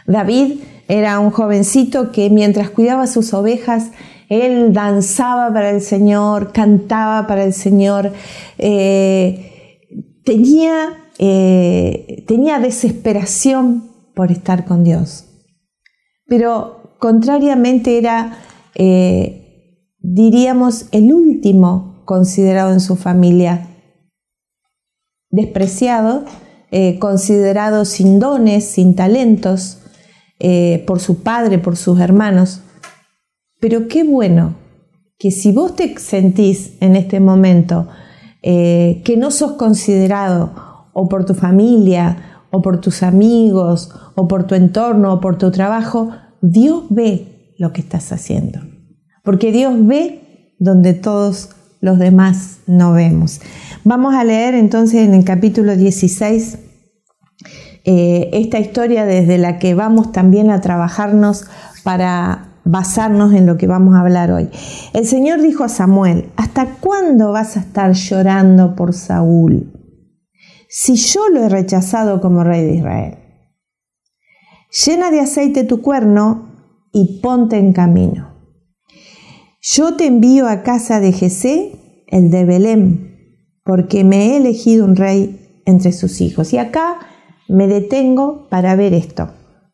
David 0.08 0.62
era 0.88 1.20
un 1.20 1.30
jovencito 1.30 2.10
que 2.10 2.28
mientras 2.28 2.70
cuidaba 2.70 3.06
sus 3.06 3.34
ovejas, 3.34 3.92
él 4.30 4.72
danzaba 4.72 5.52
para 5.52 5.70
el 5.70 5.82
Señor, 5.82 6.52
cantaba 6.52 7.26
para 7.26 7.42
el 7.42 7.52
Señor, 7.52 8.12
eh, 8.58 9.88
tenía, 10.24 11.10
eh, 11.18 12.24
tenía 12.28 12.60
desesperación 12.60 13.90
por 14.14 14.30
estar 14.30 14.64
con 14.64 14.84
Dios. 14.84 15.24
Pero 16.26 16.94
contrariamente 17.00 17.98
era, 17.98 18.38
eh, 18.76 19.88
diríamos, 19.98 20.86
el 20.92 21.12
último 21.12 22.04
considerado 22.04 22.72
en 22.72 22.80
su 22.80 22.94
familia, 22.94 23.66
despreciado, 25.28 26.24
considerado 27.00 27.84
sin 27.84 28.20
dones, 28.20 28.64
sin 28.64 28.94
talentos, 28.94 29.78
por 30.86 31.00
su 31.00 31.22
padre, 31.22 31.58
por 31.58 31.76
sus 31.76 32.00
hermanos. 32.00 32.62
Pero 33.60 33.88
qué 33.88 34.04
bueno 34.04 34.54
que 35.18 35.30
si 35.30 35.52
vos 35.52 35.76
te 35.76 35.96
sentís 35.98 36.72
en 36.80 36.96
este 36.96 37.20
momento 37.20 37.88
que 38.42 39.14
no 39.18 39.30
sos 39.30 39.52
considerado 39.52 40.54
o 40.94 41.08
por 41.08 41.26
tu 41.26 41.34
familia, 41.34 42.30
o 42.50 42.62
por 42.62 42.80
tus 42.80 43.02
amigos, 43.02 43.90
o 44.14 44.28
por 44.28 44.44
tu 44.46 44.54
entorno, 44.54 45.14
o 45.14 45.20
por 45.20 45.38
tu 45.38 45.50
trabajo, 45.50 46.10
Dios 46.40 46.84
ve 46.90 47.54
lo 47.58 47.72
que 47.72 47.80
estás 47.80 48.12
haciendo, 48.12 48.60
porque 49.22 49.52
Dios 49.52 49.74
ve 49.86 50.54
donde 50.58 50.94
todos 50.94 51.50
los 51.80 51.98
demás 51.98 52.58
no 52.66 52.92
vemos. 52.92 53.40
Vamos 53.84 54.14
a 54.14 54.24
leer 54.24 54.54
entonces 54.54 55.06
en 55.06 55.14
el 55.14 55.24
capítulo 55.24 55.76
16 55.76 56.58
eh, 57.84 58.30
esta 58.34 58.58
historia 58.58 59.06
desde 59.06 59.38
la 59.38 59.58
que 59.58 59.74
vamos 59.74 60.12
también 60.12 60.50
a 60.50 60.60
trabajarnos 60.60 61.46
para 61.82 62.49
basarnos 62.64 63.32
en 63.32 63.46
lo 63.46 63.56
que 63.56 63.66
vamos 63.66 63.94
a 63.94 64.00
hablar 64.00 64.30
hoy. 64.32 64.48
El 64.92 65.06
Señor 65.06 65.40
dijo 65.40 65.64
a 65.64 65.68
Samuel, 65.68 66.30
¿hasta 66.36 66.76
cuándo 66.76 67.32
vas 67.32 67.56
a 67.56 67.60
estar 67.60 67.92
llorando 67.92 68.74
por 68.76 68.92
Saúl? 68.92 69.72
Si 70.68 70.96
yo 70.96 71.28
lo 71.28 71.42
he 71.42 71.48
rechazado 71.48 72.20
como 72.20 72.44
rey 72.44 72.64
de 72.64 72.74
Israel. 72.74 73.18
Llena 74.86 75.10
de 75.10 75.20
aceite 75.20 75.64
tu 75.64 75.82
cuerno 75.82 76.48
y 76.92 77.20
ponte 77.20 77.58
en 77.58 77.72
camino. 77.72 78.30
Yo 79.60 79.96
te 79.96 80.06
envío 80.06 80.48
a 80.48 80.62
casa 80.62 81.00
de 81.00 81.12
Jesé, 81.12 82.04
el 82.06 82.30
de 82.30 82.44
Belén, 82.44 83.10
porque 83.64 84.04
me 84.04 84.28
he 84.28 84.36
elegido 84.36 84.84
un 84.84 84.96
rey 84.96 85.62
entre 85.66 85.92
sus 85.92 86.20
hijos. 86.20 86.52
Y 86.52 86.58
acá 86.58 86.98
me 87.48 87.66
detengo 87.66 88.48
para 88.48 88.76
ver 88.76 88.94
esto. 88.94 89.30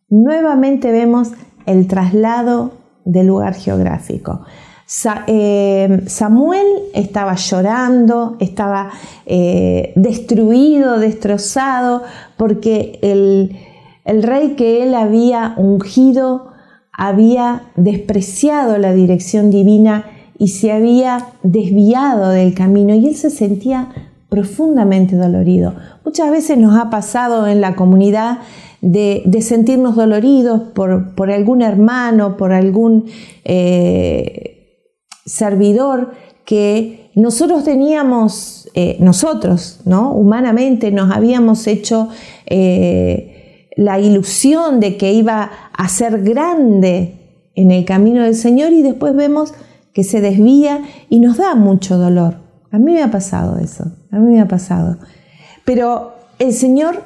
Nuevamente 0.08 0.90
vemos 0.92 1.32
el 1.66 1.86
traslado 1.86 2.72
del 3.04 3.26
lugar 3.26 3.54
geográfico. 3.54 4.42
Eh, 5.26 6.04
Samuel 6.06 6.66
estaba 6.94 7.34
llorando, 7.34 8.36
estaba 8.38 8.90
eh, 9.26 9.92
destruido, 9.96 10.98
destrozado, 10.98 12.02
porque 12.36 12.98
el, 13.02 13.56
el 14.04 14.22
rey 14.22 14.50
que 14.50 14.84
él 14.84 14.94
había 14.94 15.54
ungido 15.56 16.52
había 16.92 17.62
despreciado 17.74 18.78
la 18.78 18.92
dirección 18.92 19.50
divina 19.50 20.04
y 20.38 20.48
se 20.48 20.70
había 20.70 21.28
desviado 21.42 22.28
del 22.30 22.54
camino 22.54 22.94
y 22.94 23.08
él 23.08 23.16
se 23.16 23.30
sentía 23.30 23.88
profundamente 24.28 25.16
dolorido. 25.16 25.74
Muchas 26.04 26.30
veces 26.30 26.58
nos 26.58 26.78
ha 26.78 26.90
pasado 26.90 27.46
en 27.48 27.60
la 27.60 27.74
comunidad 27.74 28.38
de, 28.80 29.38
sentirnos 29.42 29.96
doloridos 29.96 30.62
por, 30.74 31.30
algún 31.30 31.62
hermano, 31.62 32.36
por 32.36 32.52
algún 32.52 33.06
eh, 33.44 34.82
servidor 35.24 36.12
que 36.44 37.10
nosotros 37.14 37.64
teníamos, 37.64 38.68
eh, 38.74 38.96
nosotros, 39.00 39.80
¿no? 39.84 40.12
Humanamente 40.12 40.92
nos 40.92 41.10
habíamos 41.10 41.66
hecho 41.66 42.08
eh, 42.46 43.70
la 43.76 43.98
ilusión 43.98 44.80
de 44.80 44.96
que 44.96 45.12
iba 45.12 45.50
a 45.72 45.88
ser 45.88 46.22
grande 46.22 47.50
en 47.54 47.70
el 47.70 47.84
camino 47.84 48.22
del 48.22 48.34
Señor 48.34 48.72
y 48.72 48.82
después 48.82 49.16
vemos 49.16 49.54
que 49.92 50.04
se 50.04 50.20
desvía 50.20 50.82
y 51.08 51.20
nos 51.20 51.38
da 51.38 51.54
mucho 51.54 51.96
dolor. 51.96 52.36
A 52.70 52.78
mí 52.78 52.92
me 52.92 53.02
ha 53.02 53.10
pasado 53.10 53.58
eso, 53.58 53.84
a 54.10 54.18
mí 54.18 54.34
me 54.34 54.40
ha 54.40 54.46
pasado. 54.46 54.98
Pero 55.64 56.12
el 56.38 56.52
Señor 56.52 57.02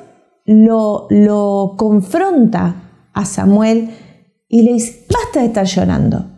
lo, 0.51 1.75
confronta 1.77 3.09
a 3.13 3.25
Samuel 3.25 3.91
y 4.49 4.63
le 4.63 4.73
dice, 4.75 5.07
basta 5.09 5.41
de 5.41 5.47
estar 5.47 5.67
llorando. 5.67 6.29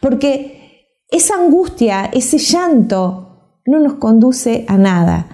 Porque 0.00 1.02
esa 1.10 1.34
angustia, 1.34 2.06
ese 2.06 2.38
llanto, 2.38 3.60
no 3.66 3.78
nos 3.80 3.94
conduce 3.94 4.64
a 4.68 4.78
nada. 4.78 5.28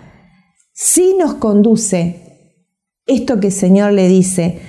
Sí 0.73 1.15
nos 1.19 1.35
conduce 1.35 2.59
esto 3.07 3.39
que 3.39 3.49
el 3.49 3.53
Señor 3.53 3.93
le 3.93 4.09
dice. 4.09 4.61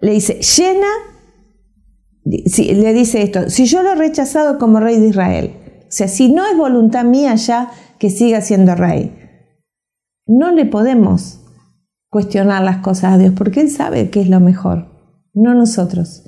Le 0.00 0.12
dice, 0.12 0.40
llena, 0.40 0.88
le 2.24 2.92
dice 2.94 3.22
esto, 3.22 3.50
si 3.50 3.66
yo 3.66 3.82
lo 3.82 3.92
he 3.92 3.96
rechazado 3.96 4.58
como 4.58 4.80
rey 4.80 4.98
de 4.98 5.08
Israel, 5.08 5.56
o 5.80 5.90
sea, 5.90 6.08
si 6.08 6.32
no 6.32 6.46
es 6.46 6.56
voluntad 6.56 7.04
mía 7.04 7.34
ya 7.34 7.70
que 7.98 8.08
siga 8.08 8.40
siendo 8.40 8.74
rey, 8.74 9.14
no 10.26 10.52
le 10.52 10.64
podemos 10.64 11.41
cuestionar 12.12 12.62
las 12.62 12.76
cosas 12.82 13.14
a 13.14 13.18
Dios 13.18 13.32
porque 13.34 13.62
Él 13.62 13.70
sabe 13.70 14.10
qué 14.10 14.20
es 14.20 14.28
lo 14.28 14.38
mejor, 14.38 14.84
no 15.32 15.54
nosotros. 15.54 16.24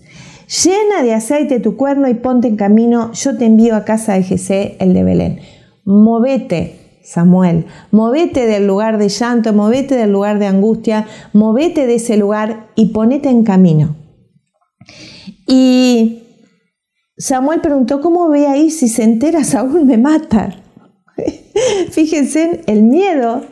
Llena 0.65 1.03
de 1.03 1.13
aceite 1.13 1.61
tu 1.61 1.77
cuerno 1.77 2.09
y 2.09 2.15
ponte 2.15 2.49
en 2.49 2.57
camino, 2.57 3.13
yo 3.13 3.37
te 3.37 3.45
envío 3.45 3.77
a 3.77 3.85
casa 3.85 4.15
de 4.15 4.23
Jesé, 4.23 4.77
el 4.81 4.95
de 4.95 5.05
Belén. 5.05 5.41
Movete, 5.85 7.01
Samuel, 7.05 7.67
movete 7.91 8.47
del 8.47 8.67
lugar 8.67 8.97
de 8.97 9.11
llanto, 9.11 9.53
movete 9.53 9.95
del 9.95 10.11
lugar 10.11 10.39
de 10.39 10.47
angustia, 10.47 11.07
movete 11.35 11.87
de 11.87 11.97
ese 11.97 12.17
lugar 12.17 12.71
y 12.77 12.87
ponete 12.87 13.29
en 13.29 13.45
camino. 13.45 13.95
Y 15.47 16.23
Samuel 17.19 17.61
preguntó, 17.61 18.01
¿cómo 18.01 18.27
voy 18.27 18.47
a 18.47 18.57
ir 18.57 18.73
si 18.73 18.89
se 18.89 19.03
entera 19.03 19.45
Saúl 19.45 19.85
me 19.85 19.99
mata? 19.99 20.57
Fíjense 21.91 22.63
el 22.69 22.85
miedo 22.85 23.45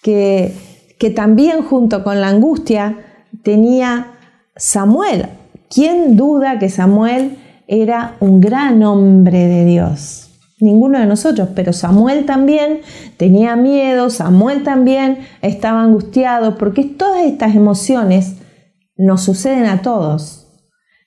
que, 0.00 0.52
que 1.02 1.10
también 1.10 1.64
junto 1.64 2.04
con 2.04 2.20
la 2.20 2.28
angustia 2.28 2.96
tenía 3.42 4.12
Samuel. 4.54 5.30
¿Quién 5.68 6.16
duda 6.16 6.60
que 6.60 6.68
Samuel 6.68 7.38
era 7.66 8.14
un 8.20 8.40
gran 8.40 8.84
hombre 8.84 9.48
de 9.48 9.64
Dios? 9.64 10.30
Ninguno 10.60 11.00
de 11.00 11.06
nosotros, 11.06 11.48
pero 11.56 11.72
Samuel 11.72 12.24
también 12.24 12.82
tenía 13.16 13.56
miedo, 13.56 14.10
Samuel 14.10 14.62
también 14.62 15.18
estaba 15.40 15.82
angustiado, 15.82 16.56
porque 16.56 16.84
todas 16.84 17.24
estas 17.24 17.56
emociones 17.56 18.36
nos 18.96 19.24
suceden 19.24 19.66
a 19.66 19.82
todos. 19.82 20.46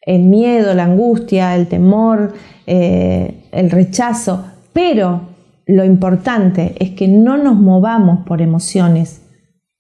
El 0.02 0.24
miedo, 0.24 0.74
la 0.74 0.84
angustia, 0.84 1.56
el 1.56 1.67
temor, 1.67 2.34
eh, 2.67 3.48
el 3.54 3.72
rechazo, 3.72 4.43
pero 4.74 5.22
lo 5.65 5.86
importante 5.86 6.76
es 6.80 6.89
que 6.91 7.08
no 7.08 7.38
nos 7.38 7.56
movamos 7.56 8.26
por 8.28 8.41
emociones, 8.41 9.22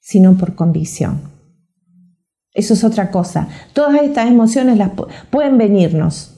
sino 0.05 0.37
por 0.37 0.53
convicción. 0.53 1.19
Eso 2.53 2.75
es 2.75 2.83
otra 2.83 3.09
cosa. 3.09 3.47
Todas 3.73 4.03
estas 4.03 4.27
emociones 4.27 4.77
las 4.77 4.91
pueden 5.31 5.57
venirnos 5.57 6.35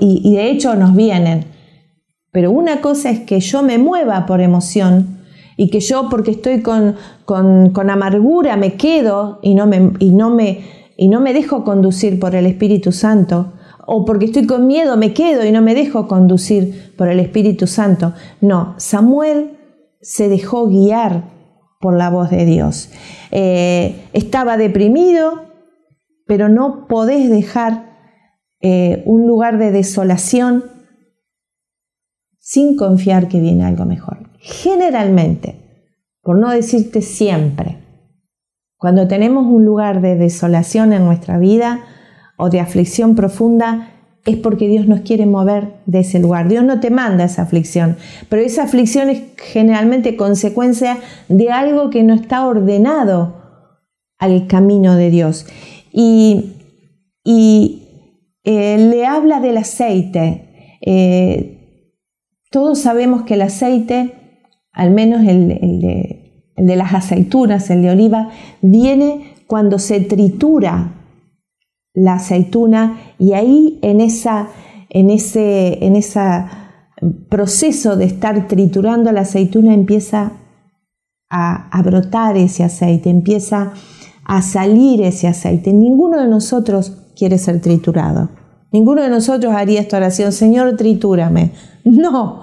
y, 0.00 0.34
de 0.34 0.50
hecho 0.50 0.74
nos 0.76 0.96
vienen. 0.96 1.44
Pero 2.32 2.50
una 2.50 2.80
cosa 2.80 3.10
es 3.10 3.20
que 3.20 3.40
yo 3.40 3.62
me 3.62 3.76
mueva 3.76 4.24
por 4.24 4.40
emoción 4.40 5.18
y 5.58 5.68
que 5.68 5.80
yo 5.80 6.08
porque 6.08 6.30
estoy 6.30 6.62
con, 6.62 6.96
con, 7.26 7.90
amargura 7.90 8.56
me 8.56 8.76
quedo 8.76 9.40
y 9.42 9.54
no 9.54 9.66
me, 9.66 9.92
y, 9.98 10.10
no 10.12 10.30
me, 10.30 10.64
y 10.96 11.08
no 11.08 11.20
me 11.20 11.34
dejo 11.34 11.64
conducir 11.64 12.18
por 12.18 12.34
el 12.34 12.46
Espíritu 12.46 12.92
Santo 12.92 13.52
o 13.86 14.06
porque 14.06 14.24
estoy 14.24 14.46
con 14.46 14.66
miedo 14.66 14.96
me 14.96 15.12
quedo 15.12 15.44
y 15.44 15.52
no 15.52 15.60
me 15.60 15.74
dejo 15.74 16.08
conducir 16.08 16.94
por 16.96 17.08
el 17.08 17.20
Espíritu 17.20 17.66
Santo. 17.66 18.14
No, 18.40 18.74
Samuel 18.78 19.58
se 20.00 20.30
dejó 20.30 20.66
guiar 20.66 21.35
por 21.86 21.96
la 21.96 22.10
voz 22.10 22.30
de 22.30 22.44
Dios. 22.44 22.90
Eh, 23.30 24.08
estaba 24.12 24.56
deprimido, 24.56 25.44
pero 26.26 26.48
no 26.48 26.88
podés 26.88 27.30
dejar 27.30 27.94
eh, 28.60 29.04
un 29.06 29.28
lugar 29.28 29.56
de 29.56 29.70
desolación 29.70 30.64
sin 32.40 32.74
confiar 32.74 33.28
que 33.28 33.38
viene 33.38 33.64
algo 33.64 33.84
mejor. 33.84 34.32
Generalmente, 34.40 35.86
por 36.22 36.36
no 36.38 36.50
decirte 36.50 37.02
siempre, 37.02 37.78
cuando 38.76 39.06
tenemos 39.06 39.46
un 39.46 39.64
lugar 39.64 40.00
de 40.00 40.16
desolación 40.16 40.92
en 40.92 41.04
nuestra 41.04 41.38
vida, 41.38 41.84
o 42.36 42.50
de 42.50 42.58
aflicción 42.58 43.14
profunda, 43.14 43.92
es 44.26 44.36
porque 44.36 44.68
Dios 44.68 44.86
nos 44.86 45.00
quiere 45.00 45.24
mover 45.24 45.74
de 45.86 46.00
ese 46.00 46.18
lugar. 46.18 46.48
Dios 46.48 46.64
no 46.64 46.80
te 46.80 46.90
manda 46.90 47.24
esa 47.24 47.42
aflicción, 47.42 47.96
pero 48.28 48.42
esa 48.42 48.64
aflicción 48.64 49.08
es 49.08 49.22
generalmente 49.36 50.16
consecuencia 50.16 50.98
de 51.28 51.50
algo 51.50 51.90
que 51.90 52.02
no 52.02 52.12
está 52.14 52.46
ordenado 52.46 53.36
al 54.18 54.48
camino 54.48 54.96
de 54.96 55.10
Dios. 55.10 55.46
Y, 55.92 56.52
eh, 58.44 58.78
le 58.78 59.06
habla 59.06 59.40
del 59.40 59.56
aceite. 59.56 60.78
Eh, 60.80 61.88
todos 62.50 62.78
sabemos 62.78 63.22
que 63.22 63.34
el 63.34 63.42
aceite, 63.42 64.12
al 64.72 64.90
menos 64.90 65.26
el, 65.26 65.48
de, 65.48 66.50
el 66.56 66.66
de 66.66 66.76
las 66.76 66.94
aceitunas, 66.94 67.70
el 67.70 67.82
de 67.82 67.90
oliva, 67.90 68.30
viene 68.60 69.34
cuando 69.46 69.78
se 69.78 70.00
tritura 70.00 70.95
la 71.96 72.14
aceituna 72.14 73.00
y 73.18 73.32
ahí 73.32 73.80
en, 73.82 74.00
esa, 74.00 74.50
en 74.90 75.10
ese 75.10 75.84
en 75.84 75.98
proceso 77.28 77.96
de 77.96 78.04
estar 78.04 78.46
triturando 78.46 79.10
la 79.12 79.22
aceituna 79.22 79.74
empieza 79.74 80.32
a, 81.30 81.68
a 81.70 81.82
brotar 81.82 82.36
ese 82.36 82.62
aceite, 82.62 83.10
empieza 83.10 83.72
a 84.24 84.42
salir 84.42 85.02
ese 85.02 85.26
aceite. 85.26 85.72
Ninguno 85.72 86.20
de 86.20 86.28
nosotros 86.28 86.92
quiere 87.16 87.38
ser 87.38 87.60
triturado. 87.60 88.28
Ninguno 88.72 89.02
de 89.02 89.08
nosotros 89.08 89.54
haría 89.54 89.80
esta 89.80 89.96
oración, 89.96 90.32
Señor, 90.32 90.76
tritúrame. 90.76 91.52
No, 91.84 92.42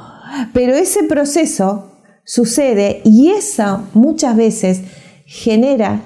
pero 0.54 0.74
ese 0.74 1.04
proceso 1.04 1.92
sucede 2.24 3.02
y 3.04 3.28
eso 3.28 3.82
muchas 3.94 4.38
veces 4.38 4.84
genera 5.26 6.00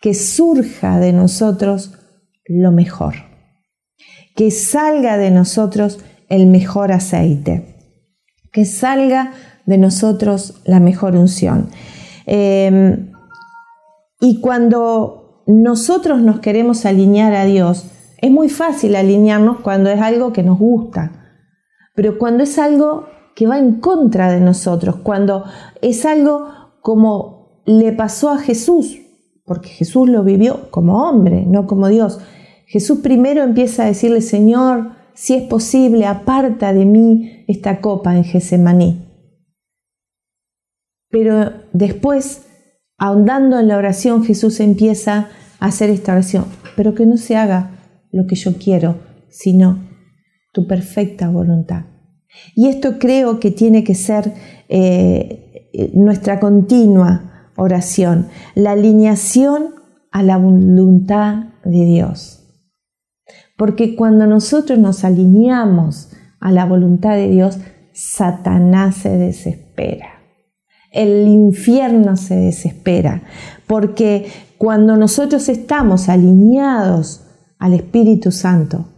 que 0.00 0.14
surja 0.14 0.98
de 0.98 1.12
nosotros 1.12 1.92
lo 2.46 2.72
mejor. 2.72 3.14
Que 4.34 4.50
salga 4.50 5.16
de 5.16 5.30
nosotros 5.30 6.00
el 6.28 6.46
mejor 6.46 6.92
aceite. 6.92 7.76
Que 8.52 8.64
salga 8.64 9.32
de 9.66 9.78
nosotros 9.78 10.62
la 10.64 10.80
mejor 10.80 11.16
unción. 11.16 11.70
Em, 12.26 13.12
y 14.20 14.40
cuando 14.40 15.42
nosotros 15.46 16.20
nos 16.20 16.40
queremos 16.40 16.86
alinear 16.86 17.34
a 17.34 17.44
Dios, 17.44 17.86
es 18.18 18.30
muy 18.30 18.48
fácil 18.48 18.94
alinearnos 18.96 19.60
cuando 19.60 19.90
es 19.90 20.00
algo 20.00 20.32
que 20.32 20.42
nos 20.42 20.58
gusta. 20.58 21.36
Pero 21.94 22.18
cuando 22.18 22.44
es 22.44 22.58
algo 22.58 23.06
que 23.34 23.46
va 23.46 23.58
en 23.58 23.80
contra 23.80 24.30
de 24.30 24.40
nosotros, 24.40 24.96
cuando 25.02 25.44
es 25.80 26.04
algo 26.04 26.48
como 26.80 27.62
le 27.66 27.92
pasó 27.92 28.30
a 28.30 28.38
Jesús, 28.38 28.98
porque 29.44 29.68
Jesús 29.68 30.08
lo 30.08 30.22
vivió 30.24 30.70
como 30.70 31.08
hombre, 31.08 31.44
no 31.46 31.66
como 31.66 31.88
Dios. 31.88 32.20
Jesús 32.66 33.00
primero 33.00 33.42
empieza 33.42 33.84
a 33.84 33.86
decirle, 33.86 34.20
Señor, 34.20 34.92
si 35.14 35.34
es 35.34 35.42
posible, 35.42 36.06
aparta 36.06 36.72
de 36.72 36.86
mí 36.86 37.44
esta 37.48 37.80
copa 37.80 38.16
en 38.16 38.24
Gesemaní. 38.24 39.08
Pero 41.10 41.52
después, 41.72 42.46
ahondando 42.96 43.58
en 43.58 43.68
la 43.68 43.76
oración, 43.76 44.24
Jesús 44.24 44.60
empieza 44.60 45.28
a 45.58 45.66
hacer 45.66 45.90
esta 45.90 46.12
oración, 46.12 46.46
pero 46.76 46.94
que 46.94 47.04
no 47.04 47.18
se 47.18 47.36
haga 47.36 47.78
lo 48.10 48.26
que 48.26 48.36
yo 48.36 48.56
quiero, 48.56 49.00
sino 49.28 49.90
tu 50.52 50.66
perfecta 50.66 51.28
voluntad. 51.28 51.84
Y 52.54 52.68
esto 52.68 52.98
creo 52.98 53.38
que 53.40 53.50
tiene 53.50 53.84
que 53.84 53.94
ser 53.94 54.32
eh, 54.68 55.90
nuestra 55.94 56.40
continua 56.40 57.31
oración, 57.56 58.28
la 58.54 58.72
alineación 58.72 59.74
a 60.10 60.22
la 60.22 60.36
voluntad 60.36 61.46
de 61.64 61.84
Dios. 61.84 62.42
Porque 63.56 63.94
cuando 63.94 64.26
nosotros 64.26 64.78
nos 64.78 65.04
alineamos 65.04 66.10
a 66.40 66.50
la 66.52 66.64
voluntad 66.64 67.14
de 67.14 67.28
Dios, 67.28 67.58
Satanás 67.92 68.96
se 68.96 69.16
desespera. 69.16 70.08
El 70.90 71.28
infierno 71.28 72.16
se 72.16 72.36
desespera. 72.36 73.22
Porque 73.66 74.26
cuando 74.58 74.96
nosotros 74.96 75.48
estamos 75.48 76.08
alineados 76.08 77.22
al 77.58 77.74
Espíritu 77.74 78.32
Santo, 78.32 78.88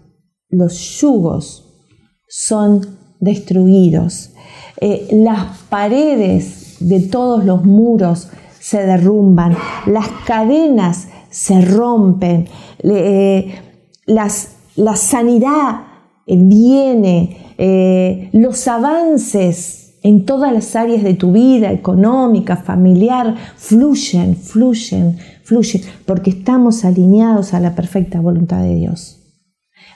los 0.48 1.00
yugos 1.00 1.64
son 2.28 2.98
destruidos. 3.20 4.30
Eh, 4.80 5.08
las 5.12 5.58
paredes 5.68 6.76
de 6.80 7.00
todos 7.00 7.44
los 7.44 7.64
muros 7.64 8.28
se 8.64 8.82
derrumban, 8.86 9.54
las 9.84 10.08
cadenas 10.26 11.08
se 11.28 11.60
rompen, 11.60 12.48
eh, 12.82 13.60
la 14.06 14.96
sanidad 14.96 15.82
viene, 16.26 17.52
eh, 17.58 18.30
los 18.32 18.66
avances 18.66 19.98
en 20.02 20.24
todas 20.24 20.50
las 20.50 20.74
áreas 20.76 21.02
de 21.02 21.12
tu 21.12 21.32
vida, 21.32 21.72
económica, 21.72 22.56
familiar, 22.56 23.34
fluyen, 23.56 24.34
fluyen, 24.34 25.18
fluyen, 25.42 25.82
porque 26.06 26.30
estamos 26.30 26.86
alineados 26.86 27.52
a 27.52 27.60
la 27.60 27.74
perfecta 27.74 28.18
voluntad 28.18 28.62
de 28.62 28.76
Dios. 28.76 29.20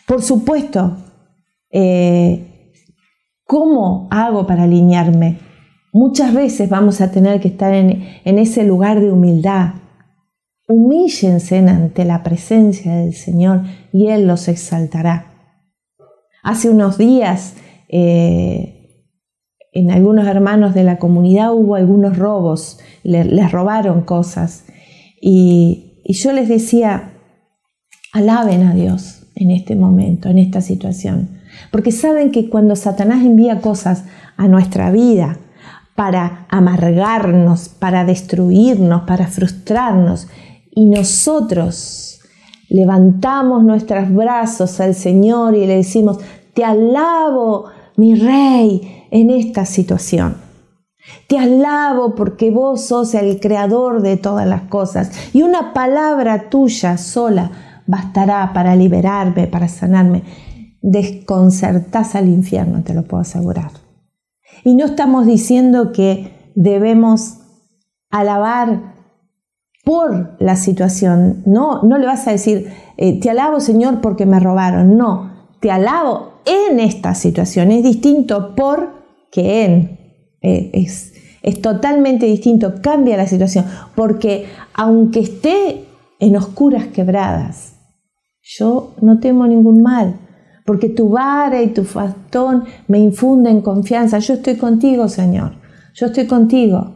Por 0.06 0.20
supuesto, 0.20 0.98
eh, 1.70 2.74
¿cómo 3.46 4.08
hago 4.10 4.46
para 4.46 4.64
alinearme? 4.64 5.47
Muchas 5.92 6.34
veces 6.34 6.68
vamos 6.68 7.00
a 7.00 7.10
tener 7.10 7.40
que 7.40 7.48
estar 7.48 7.72
en, 7.72 8.02
ese 8.24 8.64
lugar 8.64 9.00
de 9.00 9.10
humildad. 9.10 9.74
Humíllense 10.66 11.58
ante 11.58 12.04
la 12.04 12.22
presencia 12.22 12.94
del 12.94 13.14
Señor 13.14 13.62
y 13.92 14.08
Él 14.08 14.26
los 14.26 14.48
exaltará. 14.48 15.32
Hace 16.42 16.68
unos 16.68 16.98
días 16.98 17.54
eh, 17.88 19.06
en 19.72 19.90
algunos 19.90 20.26
hermanos 20.26 20.74
de 20.74 20.84
la 20.84 20.98
comunidad 20.98 21.54
hubo 21.54 21.74
algunos 21.74 22.18
robos, 22.18 22.78
les, 23.02 23.50
robaron 23.50 24.02
cosas. 24.02 24.66
Y, 25.22 26.02
y 26.04 26.12
yo 26.12 26.32
les 26.32 26.48
decía, 26.48 27.14
alaben 28.12 28.62
a 28.64 28.74
Dios 28.74 29.26
en 29.34 29.50
este 29.50 29.74
momento, 29.74 30.28
en 30.28 30.38
esta 30.38 30.60
situación. 30.60 31.38
Porque 31.72 31.92
saben 31.92 32.30
que 32.30 32.50
cuando 32.50 32.76
Satanás 32.76 33.24
envía 33.24 33.60
cosas 33.62 34.04
a 34.36 34.48
nuestra 34.48 34.90
vida 34.90 35.38
para 35.98 36.46
amargarnos, 36.48 37.68
para 37.68 38.04
destruirnos, 38.04 39.02
para 39.02 39.26
frustrarnos, 39.26 40.28
y 40.70 40.88
nosotros 40.88 42.20
levantamos 42.68 43.64
nuestros 43.64 44.14
brazos 44.14 44.78
al 44.78 44.94
Señor 44.94 45.56
y 45.56 45.66
le 45.66 45.74
decimos, 45.78 46.18
te 46.54 46.62
alabo, 46.62 47.64
mi 47.96 48.14
rey, 48.14 49.06
en 49.10 49.30
esta 49.30 49.64
situación. 49.64 50.36
Te 51.26 51.36
alabo 51.36 52.14
porque 52.14 52.52
vos 52.52 52.82
sos 52.82 53.14
el 53.14 53.40
creador 53.40 54.00
de 54.00 54.16
todas 54.16 54.46
las 54.46 54.62
cosas 54.68 55.10
y 55.34 55.42
una 55.42 55.72
palabra 55.72 56.48
tuya 56.48 56.96
sola 56.96 57.50
bastará 57.88 58.52
para 58.54 58.76
liberarme, 58.76 59.48
para 59.48 59.66
sanarme. 59.66 60.22
Desconcertás 60.80 62.14
al 62.14 62.28
infierno, 62.28 62.84
te 62.84 62.94
lo 62.94 63.02
puedo 63.02 63.22
asegurar. 63.22 63.87
Y 64.64 64.74
no 64.74 64.84
estamos 64.84 65.26
diciendo 65.26 65.92
que 65.92 66.52
debemos 66.54 67.38
alabar 68.10 68.94
por 69.84 70.36
la 70.38 70.56
situación. 70.56 71.42
No, 71.46 71.82
no 71.82 71.98
le 71.98 72.06
vas 72.06 72.26
a 72.26 72.32
decir, 72.32 72.68
eh, 72.96 73.20
te 73.20 73.30
alabo 73.30 73.60
Señor 73.60 74.00
porque 74.00 74.26
me 74.26 74.40
robaron. 74.40 74.96
No, 74.96 75.30
te 75.60 75.70
alabo 75.70 76.40
en 76.44 76.80
esta 76.80 77.14
situación. 77.14 77.72
Es 77.72 77.82
distinto 77.82 78.54
por 78.54 78.90
que 79.30 79.64
en. 79.64 79.98
Eh, 80.42 80.70
es, 80.72 81.14
es 81.42 81.62
totalmente 81.62 82.26
distinto, 82.26 82.74
cambia 82.82 83.16
la 83.16 83.26
situación, 83.26 83.64
porque 83.94 84.46
aunque 84.74 85.20
esté 85.20 85.84
en 86.20 86.36
oscuras 86.36 86.88
quebradas, 86.88 87.74
yo 88.42 88.94
no 89.00 89.18
temo 89.18 89.46
ningún 89.46 89.82
mal, 89.82 90.18
porque 90.68 90.90
tu 90.90 91.08
vara 91.08 91.62
y 91.62 91.68
tu 91.68 91.82
bastón 91.94 92.64
me 92.88 92.98
infunden 92.98 93.62
confianza. 93.62 94.18
Yo 94.18 94.34
estoy 94.34 94.56
contigo, 94.56 95.08
Señor. 95.08 95.52
Yo 95.94 96.08
estoy 96.08 96.26
contigo. 96.26 96.94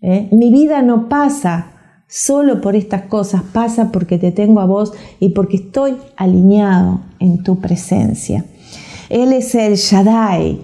¿eh? 0.00 0.28
Mi 0.32 0.50
vida 0.50 0.82
no 0.82 1.08
pasa 1.08 2.02
solo 2.08 2.60
por 2.60 2.74
estas 2.74 3.02
cosas, 3.02 3.44
pasa 3.52 3.92
porque 3.92 4.18
te 4.18 4.32
tengo 4.32 4.58
a 4.58 4.66
vos 4.66 4.92
y 5.20 5.28
porque 5.28 5.58
estoy 5.58 5.98
alineado 6.16 7.02
en 7.20 7.44
tu 7.44 7.60
presencia. 7.60 8.44
Él 9.08 9.32
es 9.32 9.54
el 9.54 9.76
Shaddai, 9.76 10.60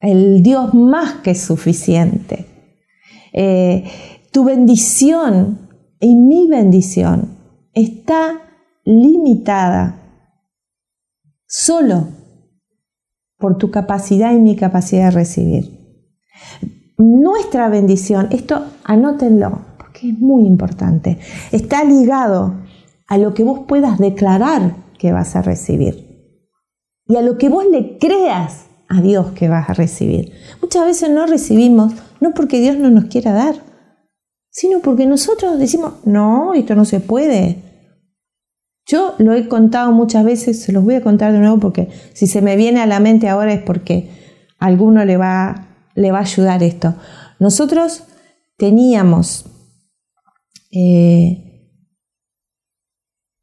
el 0.00 0.42
Dios 0.42 0.74
más 0.74 1.22
que 1.22 1.34
suficiente. 1.34 2.44
Eh, 3.32 3.84
tu 4.30 4.44
bendición 4.44 5.70
y 6.00 6.16
mi 6.16 6.48
bendición 6.48 7.38
está 7.72 8.42
limitada 8.84 10.02
solo 11.56 12.08
por 13.38 13.58
tu 13.58 13.70
capacidad 13.70 14.32
y 14.32 14.40
mi 14.40 14.56
capacidad 14.56 15.04
de 15.04 15.10
recibir. 15.12 16.10
Nuestra 16.98 17.68
bendición, 17.68 18.26
esto 18.32 18.64
anótenlo, 18.82 19.60
porque 19.78 20.10
es 20.10 20.18
muy 20.18 20.46
importante, 20.46 21.20
está 21.52 21.84
ligado 21.84 22.54
a 23.06 23.18
lo 23.18 23.34
que 23.34 23.44
vos 23.44 23.60
puedas 23.68 23.98
declarar 23.98 24.74
que 24.98 25.12
vas 25.12 25.36
a 25.36 25.42
recibir 25.42 26.42
y 27.06 27.14
a 27.16 27.22
lo 27.22 27.38
que 27.38 27.48
vos 27.48 27.64
le 27.70 27.98
creas 27.98 28.64
a 28.88 29.00
Dios 29.00 29.30
que 29.32 29.48
vas 29.48 29.70
a 29.70 29.74
recibir. 29.74 30.32
Muchas 30.60 30.84
veces 30.86 31.10
no 31.10 31.24
recibimos, 31.26 31.92
no 32.20 32.34
porque 32.34 32.60
Dios 32.60 32.76
no 32.78 32.90
nos 32.90 33.04
quiera 33.04 33.32
dar, 33.32 33.54
sino 34.50 34.80
porque 34.80 35.06
nosotros 35.06 35.56
decimos, 35.60 36.04
no, 36.04 36.52
esto 36.54 36.74
no 36.74 36.84
se 36.84 36.98
puede. 36.98 37.73
Yo 38.86 39.14
lo 39.18 39.32
he 39.32 39.48
contado 39.48 39.92
muchas 39.92 40.24
veces, 40.24 40.62
se 40.62 40.72
los 40.72 40.84
voy 40.84 40.96
a 40.96 41.02
contar 41.02 41.32
de 41.32 41.38
nuevo 41.38 41.58
porque 41.58 41.88
si 42.12 42.26
se 42.26 42.42
me 42.42 42.56
viene 42.56 42.80
a 42.80 42.86
la 42.86 43.00
mente 43.00 43.28
ahora 43.28 43.52
es 43.52 43.62
porque 43.62 44.10
a 44.58 44.66
alguno 44.66 45.04
le 45.04 45.16
va, 45.16 45.68
le 45.94 46.12
va 46.12 46.18
a 46.18 46.22
ayudar 46.22 46.62
esto. 46.62 46.94
Nosotros 47.38 48.04
teníamos 48.58 49.46
eh, 50.70 51.70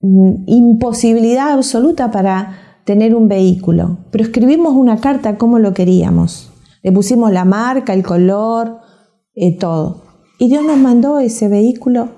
imposibilidad 0.02 1.52
absoluta 1.52 2.12
para 2.12 2.82
tener 2.86 3.16
un 3.16 3.28
vehículo, 3.28 3.98
pero 4.12 4.24
escribimos 4.24 4.74
una 4.74 5.00
carta 5.00 5.38
como 5.38 5.58
lo 5.58 5.74
queríamos. 5.74 6.52
Le 6.84 6.92
pusimos 6.92 7.32
la 7.32 7.46
marca, 7.46 7.94
el 7.94 8.04
color, 8.04 8.80
eh, 9.34 9.58
todo. 9.58 10.04
Y 10.38 10.50
Dios 10.50 10.64
nos 10.64 10.78
mandó 10.78 11.20
ese 11.20 11.48
vehículo 11.48 12.10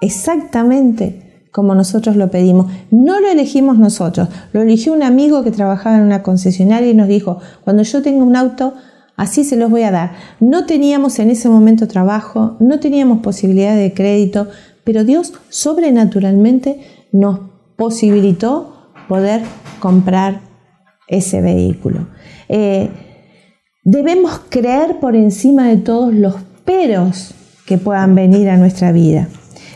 exactamente 0.00 1.21
como 1.52 1.74
nosotros 1.74 2.16
lo 2.16 2.30
pedimos. 2.30 2.72
No 2.90 3.20
lo 3.20 3.28
elegimos 3.28 3.78
nosotros, 3.78 4.28
lo 4.52 4.62
eligió 4.62 4.92
un 4.92 5.04
amigo 5.04 5.44
que 5.44 5.52
trabajaba 5.52 5.98
en 5.98 6.02
una 6.02 6.22
concesionaria 6.22 6.90
y 6.90 6.94
nos 6.94 7.06
dijo, 7.06 7.38
cuando 7.62 7.84
yo 7.84 8.02
tenga 8.02 8.24
un 8.24 8.34
auto, 8.34 8.74
así 9.16 9.44
se 9.44 9.56
los 9.56 9.70
voy 9.70 9.82
a 9.82 9.92
dar. 9.92 10.12
No 10.40 10.66
teníamos 10.66 11.18
en 11.18 11.30
ese 11.30 11.48
momento 11.48 11.86
trabajo, 11.86 12.56
no 12.58 12.80
teníamos 12.80 13.20
posibilidad 13.20 13.76
de 13.76 13.92
crédito, 13.92 14.48
pero 14.82 15.04
Dios 15.04 15.34
sobrenaturalmente 15.50 16.80
nos 17.12 17.40
posibilitó 17.76 18.90
poder 19.06 19.42
comprar 19.78 20.40
ese 21.06 21.42
vehículo. 21.42 22.08
Eh, 22.48 22.88
debemos 23.84 24.40
creer 24.48 24.98
por 25.00 25.14
encima 25.14 25.68
de 25.68 25.76
todos 25.76 26.14
los 26.14 26.36
peros 26.64 27.34
que 27.66 27.76
puedan 27.76 28.14
venir 28.14 28.48
a 28.48 28.56
nuestra 28.56 28.92
vida. 28.92 29.28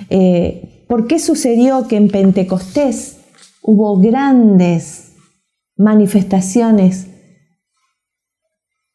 Eh, 0.09 0.76
¿Por 0.87 1.09
qué 1.09 1.19
sucedió 1.19 1.89
que 1.89 1.97
en 1.97 2.09
Pentecostés 2.09 3.19
hubo 3.61 3.99
grandes 3.99 5.15
manifestaciones 5.77 7.09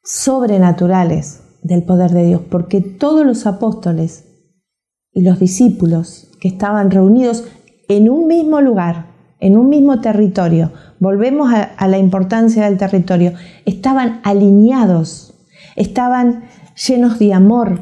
sobrenaturales 0.03 1.41
del 1.63 1.83
poder 1.83 2.11
de 2.11 2.27
Dios? 2.27 2.41
Porque 2.49 2.79
todos 2.79 3.25
los 3.25 3.45
apóstoles 3.45 4.25
y 5.13 5.23
los 5.23 5.39
discípulos 5.39 6.31
que 6.39 6.47
estaban 6.47 6.91
reunidos 6.91 7.43
en 7.89 8.09
un 8.09 8.25
mismo 8.25 8.61
lugar, 8.61 9.07
en 9.41 9.57
un 9.57 9.67
mismo 9.67 9.99
territorio, 9.99 10.71
volvemos 10.99 11.51
a, 11.53 11.87
la 11.87 11.97
importancia 11.97 12.65
del 12.65 12.77
territorio, 12.77 13.33
estaban 13.65 14.21
alineados, 14.23 15.33
estaban 15.75 16.45
llenos 16.87 17.19
de 17.19 17.33
amor, 17.33 17.81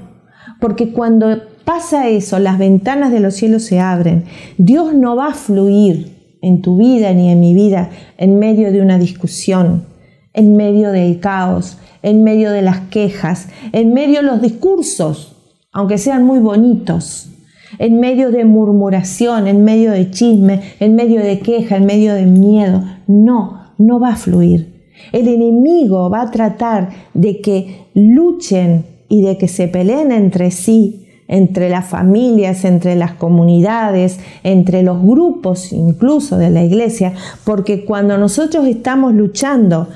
porque 0.60 0.94
cuando 0.94 1.49
pasa 1.70 2.08
eso, 2.08 2.40
las 2.40 2.58
ventanas 2.58 3.12
de 3.12 3.20
los 3.20 3.36
cielos 3.36 3.62
se 3.62 3.80
abren, 3.80 4.24
Dios 4.58 4.96
no 4.96 5.16
va 5.16 5.28
a 5.28 5.34
fluir 5.36 6.38
en 6.42 6.64
tu 6.64 6.78
vida 6.78 7.14
ni 7.14 7.30
en 7.30 7.40
mi 7.40 7.54
vida 7.54 7.92
en 8.18 8.40
medio 8.40 8.72
de 8.72 8.82
una 8.82 8.98
discusión, 8.98 9.86
en 10.34 10.56
medio 10.56 10.92
del 10.92 11.20
caos, 11.20 11.78
en 12.02 12.24
medio 12.24 12.50
de 12.50 12.64
las 12.64 12.80
quejas, 12.90 13.50
en 13.72 13.94
medio 13.94 14.22
de 14.22 14.26
los 14.26 14.42
discursos, 14.42 15.36
aunque 15.72 16.00
sean 16.00 16.26
muy 16.26 16.40
bonitos 16.40 17.30
en 17.78 18.00
medio 18.00 18.32
de 18.32 18.46
murmuración, 18.46 19.46
en 19.46 19.64
medio 19.64 19.92
de 19.92 20.10
chisme, 20.10 20.62
en 20.80 20.96
medio 20.96 21.22
de 21.22 21.38
queja, 21.38 21.78
en 21.78 21.86
medio 21.86 22.16
de 22.16 22.26
miedo. 22.26 22.84
No, 23.06 23.76
no 23.78 24.00
va 24.00 24.14
a 24.14 24.16
fluir. 24.16 24.90
El 25.12 25.28
enemigo 25.28 26.10
va 26.10 26.24
a 26.24 26.32
tratar 26.32 26.90
de 27.14 27.42
que 27.42 27.86
luchen 27.94 28.86
y 29.08 29.22
de 29.22 29.38
que 29.38 29.48
se 29.48 29.68
peleen 29.68 30.12
entre 30.12 30.50
sí, 30.50 31.06
entre 31.30 31.70
las 31.70 31.86
familias, 31.86 32.66
entre 32.66 32.96
las 32.96 33.14
comunidades, 33.14 34.20
entre 34.44 34.84
los 34.84 35.02
grupos 35.02 35.72
incluso 35.72 36.38
de 36.38 36.50
la 36.50 36.64
iglesia, 36.64 37.14
porque 37.46 37.86
cuando 37.86 38.18
nosotros 38.18 38.68
estamos 38.68 39.14
luchando 39.14 39.88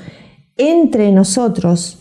entre 0.56 1.10
nosotros, 1.10 1.98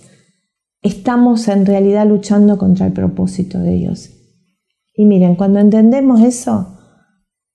estamos 0.84 1.48
en 1.48 1.66
realidad 1.66 2.08
luchando 2.08 2.58
contra 2.60 2.86
el 2.86 2.94
propósito 2.94 3.60
de 3.60 3.72
Dios. 3.72 4.12
Y 4.94 5.06
miren, 5.06 5.36
cuando 5.36 5.60
entendemos 5.60 6.22
eso, 6.22 6.78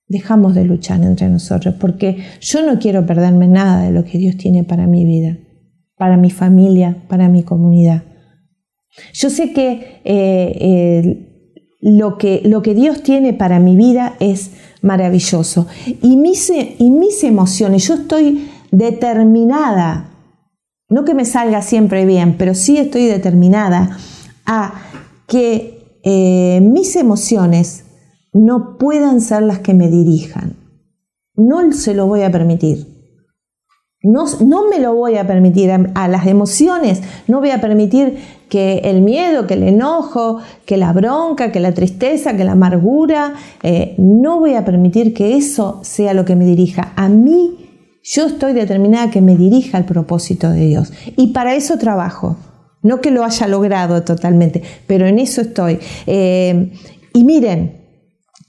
dejamos 0.08 0.56
de 0.56 0.64
luchar 0.64 1.00
entre 1.04 1.28
nosotros, 1.28 1.76
porque 1.78 2.18
yo 2.40 2.66
no 2.66 2.80
quiero 2.80 3.06
perderme 3.06 3.46
nada 3.46 3.84
de 3.84 3.92
lo 3.92 4.04
que 4.04 4.18
Dios 4.18 4.36
tiene 4.36 4.64
para 4.64 4.88
mi 4.88 5.04
vida, 5.04 5.38
para 5.96 6.16
mi 6.16 6.30
familia, 6.30 7.04
para 7.08 7.28
mi 7.28 7.44
comunidad. 7.44 8.02
Yo 9.12 9.30
sé 9.30 9.52
que, 9.52 10.00
eh, 10.04 11.27
lo 11.80 12.18
que 12.18 12.42
lo 12.44 12.62
que 12.62 12.74
Dios 12.74 13.02
tiene 13.02 13.32
para 13.32 13.60
mi 13.60 13.76
vida 13.76 14.14
es 14.20 14.50
maravilloso. 14.82 15.66
Y 16.02 16.16
mis, 16.16 16.50
y 16.50 16.90
mis 16.90 17.24
emociones, 17.24 17.86
yo 17.86 17.94
estoy 17.94 18.48
determinada, 18.70 20.10
no 20.88 21.04
que 21.04 21.14
me 21.14 21.24
salga 21.24 21.62
siempre 21.62 22.04
bien, 22.06 22.36
pero 22.38 22.54
sí 22.54 22.78
estoy 22.78 23.06
determinada 23.06 23.98
a 24.46 24.74
que 25.26 26.00
eh, 26.02 26.60
mis 26.62 26.96
emociones 26.96 27.84
no 28.32 28.78
puedan 28.78 29.20
ser 29.20 29.42
las 29.42 29.60
que 29.60 29.74
me 29.74 29.88
dirijan. 29.88 30.56
No 31.34 31.72
se 31.72 31.94
lo 31.94 32.06
voy 32.06 32.22
a 32.22 32.32
permitir. 32.32 32.98
No, 34.02 34.26
no, 34.40 34.68
me 34.68 34.78
lo 34.78 34.94
voy 34.94 35.16
a 35.16 35.26
permitir 35.26 35.70
a, 35.70 36.08
las 36.08 36.26
emociones, 36.26 37.02
no 37.26 37.40
voy 37.40 37.50
a 37.50 37.60
permitir 37.60 38.18
que 38.48 38.78
el 38.84 39.02
miedo, 39.02 39.46
que 39.46 39.54
el 39.54 39.62
enojo, 39.62 40.38
que 40.64 40.76
la 40.76 40.92
bronca, 40.92 41.52
que 41.52 41.60
la 41.60 41.72
tristeza, 41.72 42.36
que 42.36 42.44
la 42.44 42.52
amargura, 42.52 43.34
eh, 43.62 43.94
no 43.98 44.38
voy 44.38 44.54
a 44.54 44.64
permitir 44.64 45.14
que 45.14 45.36
eso 45.36 45.80
sea 45.82 46.14
lo 46.14 46.24
que 46.24 46.36
me 46.36 46.44
dirija. 46.44 46.92
A 46.96 47.08
mí, 47.08 47.68
yo 48.02 48.26
estoy 48.26 48.54
determinada 48.54 49.10
que 49.10 49.20
me 49.20 49.36
dirija 49.36 49.76
al 49.76 49.84
propósito 49.84 50.50
de 50.50 50.66
Dios. 50.66 50.92
Y 51.16 51.28
para 51.28 51.54
eso 51.54 51.78
trabajo. 51.78 52.36
No 52.80 53.00
que 53.00 53.10
lo 53.10 53.24
haya 53.24 53.48
logrado 53.48 54.02
totalmente, 54.02 54.62
pero 54.86 55.06
en 55.06 55.18
eso 55.18 55.40
estoy. 55.40 55.78
Eh, 56.06 56.72
y 57.12 57.24
miren, 57.24 57.78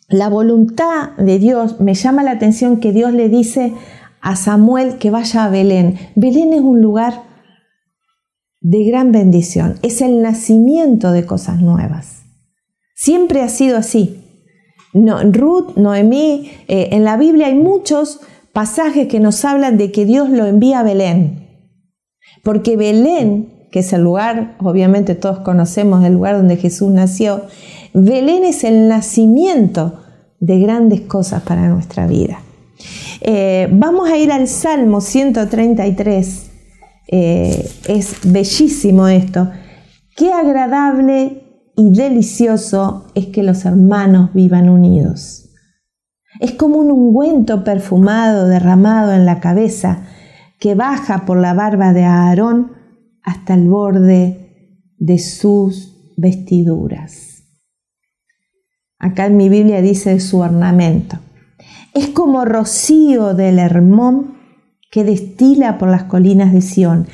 la 0.07 0.29
voluntad 0.29 1.11
de 1.17 1.39
Dios, 1.39 1.79
me 1.79 1.93
llama 1.93 2.23
la 2.23 2.31
atención 2.31 2.77
que 2.77 2.91
Dios 2.91 3.13
le 3.13 3.27
dice 3.27 3.73
a 4.21 4.35
Samuel 4.35 4.97
que 4.97 5.11
vaya 5.11 5.45
a 5.45 5.49
Belén. 5.49 5.97
Belén 6.15 6.53
es 6.53 6.61
un 6.61 6.81
lugar 6.81 7.28
de 8.61 8.83
gran 8.83 9.11
bendición, 9.11 9.75
es 9.81 10.01
el 10.01 10.21
nacimiento 10.21 11.11
de 11.11 11.25
cosas 11.25 11.61
nuevas. 11.61 12.23
Siempre 12.95 13.41
ha 13.41 13.49
sido 13.49 13.77
así. 13.77 14.21
No, 14.93 15.21
Ruth, 15.23 15.75
Noemí, 15.77 16.51
eh, 16.67 16.89
en 16.91 17.03
la 17.03 17.15
Biblia 17.15 17.47
hay 17.47 17.55
muchos 17.55 18.19
pasajes 18.53 19.07
que 19.07 19.19
nos 19.19 19.45
hablan 19.45 19.77
de 19.77 19.91
que 19.91 20.05
Dios 20.05 20.29
lo 20.29 20.45
envía 20.45 20.79
a 20.79 20.83
Belén. 20.83 21.47
Porque 22.43 22.75
Belén, 22.75 23.67
que 23.71 23.79
es 23.79 23.93
el 23.93 24.01
lugar, 24.01 24.57
obviamente 24.59 25.15
todos 25.15 25.39
conocemos 25.39 26.03
el 26.03 26.13
lugar 26.13 26.35
donde 26.35 26.57
Jesús 26.57 26.91
nació, 26.91 27.43
Belén 27.93 28.43
es 28.43 28.63
el 28.63 28.87
nacimiento 28.87 30.01
de 30.39 30.59
grandes 30.59 31.01
cosas 31.01 31.43
para 31.43 31.67
nuestra 31.69 32.07
vida. 32.07 32.41
Eh, 33.21 33.67
vamos 33.71 34.09
a 34.09 34.17
ir 34.17 34.31
al 34.31 34.47
Salmo 34.47 35.01
133. 35.01 36.48
Eh, 37.11 37.67
es 37.87 38.19
bellísimo 38.23 39.07
esto. 39.07 39.49
Qué 40.15 40.31
agradable 40.31 41.71
y 41.75 41.91
delicioso 41.91 43.07
es 43.15 43.27
que 43.27 43.41
los 43.41 43.65
hermanos 43.65 44.29
vivan 44.33 44.69
unidos. 44.69 45.49
Es 46.39 46.51
como 46.51 46.77
un 46.77 46.91
ungüento 46.91 47.63
perfumado 47.63 48.47
derramado 48.47 49.13
en 49.13 49.25
la 49.25 49.39
cabeza 49.39 50.03
que 50.59 50.75
baja 50.75 51.25
por 51.25 51.37
la 51.37 51.55
barba 51.55 51.93
de 51.93 52.03
Aarón 52.03 52.73
hasta 53.23 53.55
el 53.55 53.67
borde 53.67 54.85
de 54.97 55.17
sus 55.17 56.13
vestiduras. 56.15 57.43
Acá 58.99 59.25
en 59.25 59.37
mi 59.37 59.49
Biblia 59.49 59.81
dice 59.81 60.19
su 60.19 60.39
ornamento. 60.39 61.17
Es 61.95 62.09
como 62.09 62.45
rocío 62.45 63.33
del 63.33 63.57
Hermón 63.57 64.38
que 64.89 65.03
destila 65.03 65.77
por 65.77 65.89
las 65.89 66.03
colinas 66.03 66.53
de 66.53 66.61
Sión. 66.61 67.07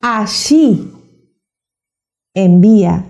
Allí 0.00 0.92
envía 2.34 3.04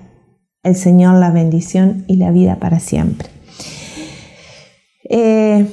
el 0.63 0.77
Señor 0.77 1.19
la 1.19 1.31
bendición 1.31 2.05
y 2.07 2.17
la 2.17 2.31
vida 2.31 2.57
para 2.57 2.81
siempre. 2.81 3.29
Eh, 5.09 5.67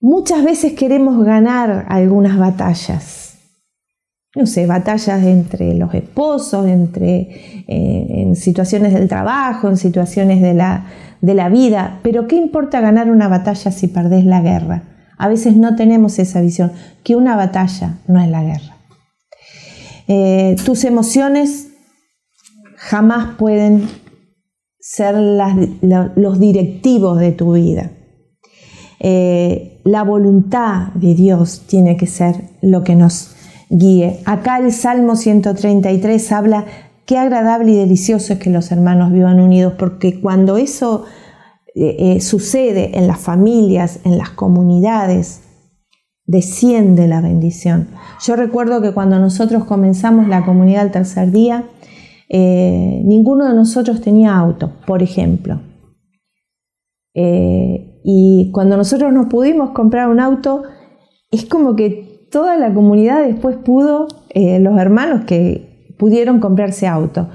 muchas 0.00 0.44
veces 0.44 0.74
queremos 0.74 1.24
ganar 1.24 1.86
algunas 1.88 2.38
batallas. 2.38 3.24
No 4.36 4.46
sé, 4.46 4.66
batallas 4.66 5.24
entre 5.24 5.74
los 5.74 5.92
esposos, 5.94 6.66
entre 6.66 7.64
eh, 7.66 8.06
en 8.08 8.36
situaciones 8.36 8.92
del 8.92 9.08
trabajo, 9.08 9.68
en 9.68 9.76
situaciones 9.76 10.40
de 10.40 10.54
la, 10.54 10.86
de 11.20 11.34
la 11.34 11.48
vida, 11.48 11.98
pero 12.02 12.28
¿qué 12.28 12.36
importa 12.36 12.80
ganar 12.80 13.10
una 13.10 13.26
batalla 13.26 13.72
si 13.72 13.88
perdés 13.88 14.24
la 14.24 14.40
guerra? 14.40 14.97
A 15.18 15.28
veces 15.28 15.56
no 15.56 15.76
tenemos 15.76 16.18
esa 16.18 16.40
visión, 16.40 16.72
que 17.04 17.16
una 17.16 17.36
batalla 17.36 17.98
no 18.06 18.20
es 18.20 18.28
la 18.28 18.42
guerra. 18.42 18.76
Eh, 20.06 20.56
tus 20.64 20.84
emociones 20.84 21.68
jamás 22.76 23.36
pueden 23.36 23.88
ser 24.80 25.16
los 25.16 26.40
directivos 26.40 27.18
de 27.18 27.32
tu 27.32 27.52
vida. 27.52 27.90
Eh, 29.00 29.80
la 29.84 30.02
voluntad 30.02 30.92
de 30.94 31.14
Dios 31.14 31.64
tiene 31.66 31.96
que 31.96 32.06
ser 32.06 32.36
lo 32.62 32.82
que 32.82 32.94
nos 32.94 33.34
guíe. 33.68 34.20
Acá 34.24 34.58
el 34.58 34.72
Salmo 34.72 35.16
133 35.16 36.32
habla 36.32 36.64
Qué 37.08 37.16
agradable 37.16 37.72
y 37.72 37.76
delicioso 37.76 38.34
es 38.34 38.38
que 38.38 38.50
los 38.50 38.70
hermanos 38.70 39.10
vivan 39.12 39.40
unidos, 39.40 39.72
porque 39.78 40.20
cuando 40.20 40.58
eso 40.58 41.06
eh, 41.80 42.16
eh, 42.16 42.20
sucede 42.20 42.98
en 42.98 43.06
las 43.06 43.20
familias, 43.20 44.00
en 44.04 44.18
las 44.18 44.30
comunidades, 44.30 45.42
desciende 46.26 47.06
la 47.06 47.20
bendición. 47.20 47.88
Yo 48.20 48.36
recuerdo 48.36 48.82
que 48.82 48.92
cuando 48.92 49.18
nosotros 49.18 49.64
comenzamos 49.64 50.28
la 50.28 50.44
comunidad 50.44 50.82
al 50.82 50.90
tercer 50.90 51.30
día, 51.30 51.64
eh, 52.28 53.00
ninguno 53.04 53.46
de 53.46 53.54
nosotros 53.54 54.00
tenía 54.00 54.36
auto, 54.36 54.72
por 54.86 55.02
ejemplo. 55.02 55.60
y 58.10 58.50
cuando 58.52 58.76
nosotros 58.76 59.12
nos 59.12 59.26
pudimos 59.26 59.70
comprar 59.70 60.08
un 60.08 60.20
auto, 60.20 60.62
es 61.32 61.44
como 61.46 61.74
que 61.74 62.28
toda 62.30 62.56
la 62.56 62.72
comunidad 62.72 63.24
después 63.24 63.56
pudo, 63.56 64.06
los 64.34 64.78
hermanos 64.78 65.24
que, 65.24 65.68
pudieron 65.98 66.40
comprarse 66.40 66.86
auto. 66.86 67.28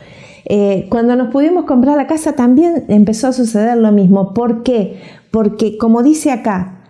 Eh, 0.55 0.85
cuando 0.87 1.15
nos 1.15 1.29
pudimos 1.29 1.65
comprar 1.65 1.97
la 1.97 2.05
casa 2.05 2.33
también 2.33 2.85
empezó 2.87 3.27
a 3.27 3.33
suceder 3.33 3.75
lo 3.75 3.91
mismo. 3.91 4.35
¿Por 4.35 4.61
qué? 4.61 5.01
Porque 5.31 5.79
como 5.79 6.03
dice 6.03 6.29
acá, 6.29 6.83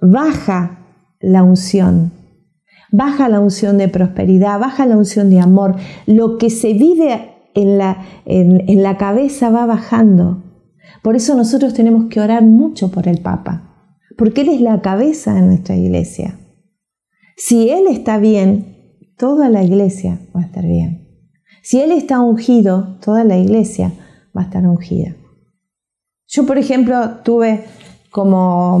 baja 0.00 0.86
la 1.20 1.42
unción, 1.42 2.12
baja 2.90 3.28
la 3.28 3.40
unción 3.40 3.76
de 3.76 3.88
prosperidad, 3.88 4.58
baja 4.58 4.86
la 4.86 4.96
unción 4.96 5.28
de 5.28 5.38
amor. 5.38 5.76
Lo 6.06 6.38
que 6.38 6.48
se 6.48 6.72
vive 6.72 7.34
en 7.54 7.76
la, 7.76 8.02
en 8.24 8.82
la 8.82 8.96
cabeza 8.96 9.50
va 9.50 9.66
bajando. 9.66 10.42
Por 11.02 11.14
eso 11.14 11.34
nosotros 11.34 11.74
tenemos 11.74 12.06
que 12.06 12.22
orar 12.22 12.42
mucho 12.42 12.90
por 12.90 13.06
el 13.06 13.20
Papa, 13.20 13.98
porque 14.16 14.40
Él 14.40 14.48
es 14.48 14.62
la 14.62 14.80
cabeza 14.80 15.34
de 15.34 15.42
nuestra 15.42 15.76
iglesia. 15.76 16.38
Si 17.36 17.68
Él 17.68 17.84
está 17.86 18.16
bien, 18.16 18.96
toda 19.18 19.50
la 19.50 19.62
iglesia 19.62 20.20
va 20.34 20.40
a 20.40 20.44
estar 20.44 20.64
bien. 20.64 20.99
Si 21.62 21.80
Él 21.80 21.92
está 21.92 22.20
ungido, 22.20 22.96
toda 23.04 23.24
la 23.24 23.36
iglesia 23.36 23.92
va 24.36 24.42
a 24.42 24.44
estar 24.44 24.66
ungida. 24.66 25.14
Yo, 26.26 26.46
por 26.46 26.58
ejemplo, 26.58 27.18
tuve 27.24 27.64
como, 28.10 28.80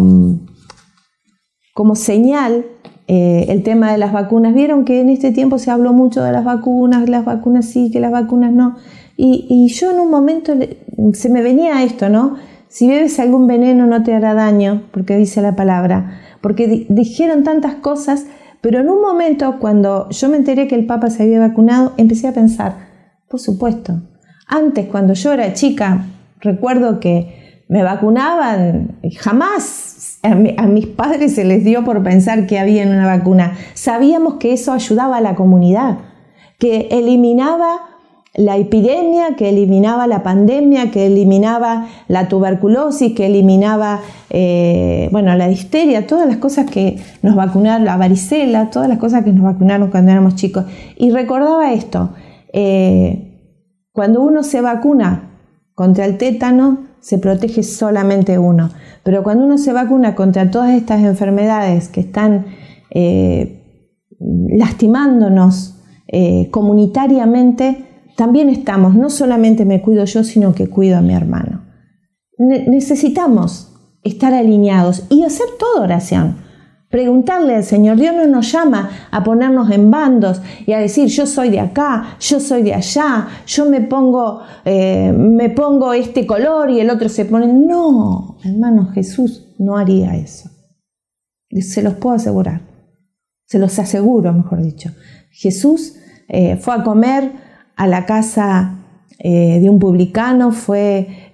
como 1.74 1.96
señal 1.96 2.64
eh, 3.08 3.46
el 3.48 3.64
tema 3.64 3.90
de 3.90 3.98
las 3.98 4.12
vacunas. 4.12 4.54
Vieron 4.54 4.84
que 4.84 5.00
en 5.00 5.08
este 5.08 5.32
tiempo 5.32 5.58
se 5.58 5.72
habló 5.72 5.92
mucho 5.92 6.22
de 6.22 6.30
las 6.30 6.44
vacunas, 6.44 7.08
las 7.08 7.24
vacunas 7.24 7.66
sí, 7.66 7.90
que 7.90 7.98
las 7.98 8.12
vacunas 8.12 8.52
no. 8.52 8.76
Y, 9.16 9.68
yo 9.68 9.90
en 9.90 10.00
un 10.00 10.10
momento 10.10 10.54
se 11.12 11.28
me 11.28 11.42
venía 11.42 11.82
esto, 11.82 12.08
¿no? 12.08 12.36
Si 12.68 12.88
bebes 12.88 13.18
algún 13.18 13.46
veneno 13.48 13.84
no 13.84 14.02
te 14.02 14.14
hará 14.14 14.32
daño, 14.32 14.84
porque 14.92 15.16
dice 15.16 15.42
la 15.42 15.56
palabra. 15.56 16.20
Porque 16.40 16.86
dijeron 16.88 17.42
tantas 17.42 17.74
cosas 17.74 18.26
pero 18.60 18.80
en 18.80 18.88
un 18.88 19.00
momento, 19.00 19.58
cuando 19.58 20.08
yo 20.10 20.28
me 20.28 20.36
enteré 20.36 20.68
que 20.68 20.74
el 20.74 20.86
Papa 20.86 21.10
se 21.10 21.22
había 21.22 21.40
vacunado, 21.40 21.94
empecé 21.96 22.28
a 22.28 22.32
pensar, 22.32 22.76
por 23.28 23.40
supuesto, 23.40 24.00
antes 24.46 24.86
cuando 24.86 25.14
yo 25.14 25.32
era 25.32 25.52
chica, 25.54 26.06
recuerdo 26.40 27.00
que 27.00 27.64
me 27.68 27.82
vacunaban, 27.82 28.98
jamás 29.18 30.18
a, 30.22 30.32
a 30.32 30.66
mis 30.66 30.86
padres 30.86 31.34
se 31.34 31.44
les 31.44 31.64
dio 31.64 31.84
por 31.84 32.02
pensar 32.02 32.46
que 32.46 32.58
había 32.58 32.84
una 32.84 33.06
vacuna. 33.06 33.56
Sabíamos 33.74 34.34
que 34.34 34.52
eso 34.52 34.72
ayudaba 34.72 35.18
a 35.18 35.20
la 35.20 35.36
comunidad, 35.36 35.98
que 36.58 36.88
eliminaba 36.90 37.89
la 38.34 38.56
epidemia 38.56 39.34
que 39.36 39.48
eliminaba 39.48 40.06
la 40.06 40.22
pandemia, 40.22 40.90
que 40.92 41.06
eliminaba 41.06 41.88
la 42.06 42.28
tuberculosis, 42.28 43.12
que 43.14 43.26
eliminaba 43.26 44.00
eh, 44.30 45.08
bueno, 45.10 45.34
la 45.34 45.48
disteria, 45.48 46.06
todas 46.06 46.28
las 46.28 46.36
cosas 46.36 46.70
que 46.70 47.00
nos 47.22 47.34
vacunaron, 47.34 47.84
la 47.84 47.96
varicela, 47.96 48.70
todas 48.70 48.88
las 48.88 48.98
cosas 48.98 49.24
que 49.24 49.32
nos 49.32 49.42
vacunaron 49.42 49.90
cuando 49.90 50.12
éramos 50.12 50.36
chicos. 50.36 50.64
Y 50.96 51.10
recordaba 51.10 51.72
esto, 51.72 52.10
eh, 52.52 53.56
cuando 53.92 54.22
uno 54.22 54.44
se 54.44 54.60
vacuna 54.60 55.30
contra 55.74 56.04
el 56.04 56.16
tétano, 56.16 56.86
se 57.00 57.18
protege 57.18 57.64
solamente 57.64 58.38
uno. 58.38 58.70
Pero 59.02 59.24
cuando 59.24 59.44
uno 59.44 59.58
se 59.58 59.72
vacuna 59.72 60.14
contra 60.14 60.50
todas 60.50 60.70
estas 60.70 61.02
enfermedades 61.02 61.88
que 61.88 62.00
están 62.00 62.46
eh, 62.90 63.56
lastimándonos 64.18 65.76
comunitariamente, 66.50 67.89
también 68.20 68.50
estamos, 68.50 68.94
no 68.94 69.08
solamente 69.08 69.64
me 69.64 69.80
cuido 69.80 70.04
yo, 70.04 70.24
sino 70.24 70.54
que 70.54 70.68
cuido 70.68 70.98
a 70.98 71.00
mi 71.00 71.14
hermano. 71.14 71.62
necesitamos 72.36 73.72
estar 74.02 74.34
alineados 74.34 75.06
y 75.08 75.22
hacer 75.22 75.46
toda 75.58 75.84
oración. 75.84 76.36
Preguntarle 76.90 77.54
al 77.54 77.64
Señor, 77.64 77.96
Dios 77.96 78.14
no 78.14 78.26
nos 78.26 78.52
llama 78.52 78.90
a 79.10 79.24
ponernos 79.24 79.70
en 79.70 79.90
bandos 79.90 80.42
y 80.66 80.74
a 80.74 80.80
decir 80.80 81.06
yo 81.06 81.24
soy 81.24 81.48
de 81.48 81.60
acá, 81.60 82.18
yo 82.20 82.40
soy 82.40 82.62
de 82.62 82.74
allá, 82.74 83.26
yo 83.46 83.64
me 83.64 83.80
pongo, 83.80 84.42
eh, 84.66 85.14
me 85.16 85.48
pongo 85.48 85.94
este 85.94 86.26
color 86.26 86.68
y 86.68 86.78
el 86.78 86.90
otro 86.90 87.08
se 87.08 87.24
pone. 87.24 87.46
No, 87.46 88.36
hermano, 88.44 88.90
Jesús 88.92 89.54
no 89.58 89.78
haría 89.78 90.14
eso. 90.14 90.50
Se 91.48 91.80
los 91.80 91.94
puedo 91.94 92.16
asegurar, 92.16 92.60
se 93.46 93.58
los 93.58 93.78
aseguro, 93.78 94.30
mejor 94.34 94.62
dicho. 94.62 94.90
Jesús 95.30 95.94
eh, 96.28 96.58
fue 96.58 96.74
a 96.74 96.82
comer 96.82 97.48
a 97.80 97.86
la 97.86 98.04
casa 98.04 98.74
eh, 99.18 99.58
de 99.60 99.70
un 99.70 99.78
publicano, 99.78 100.52
fue 100.52 101.30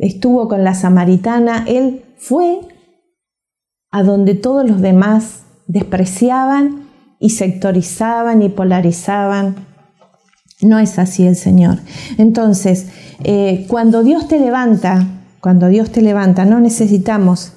estuvo 0.00 0.48
con 0.48 0.64
la 0.64 0.74
samaritana, 0.74 1.64
él 1.68 2.02
fue 2.16 2.60
a 3.90 4.02
donde 4.02 4.34
todos 4.34 4.68
los 4.68 4.80
demás 4.80 5.42
despreciaban 5.66 6.88
y 7.18 7.30
sectorizaban 7.30 8.42
y 8.42 8.48
polarizaban. 8.48 9.66
No 10.62 10.78
es 10.78 10.98
así 10.98 11.26
el 11.26 11.36
Señor. 11.36 11.78
Entonces, 12.18 12.88
eh, 13.22 13.66
cuando 13.68 14.02
Dios 14.02 14.28
te 14.28 14.38
levanta, 14.38 15.06
cuando 15.40 15.68
Dios 15.68 15.90
te 15.90 16.02
levanta, 16.02 16.44
no 16.44 16.60
necesitamos 16.60 17.52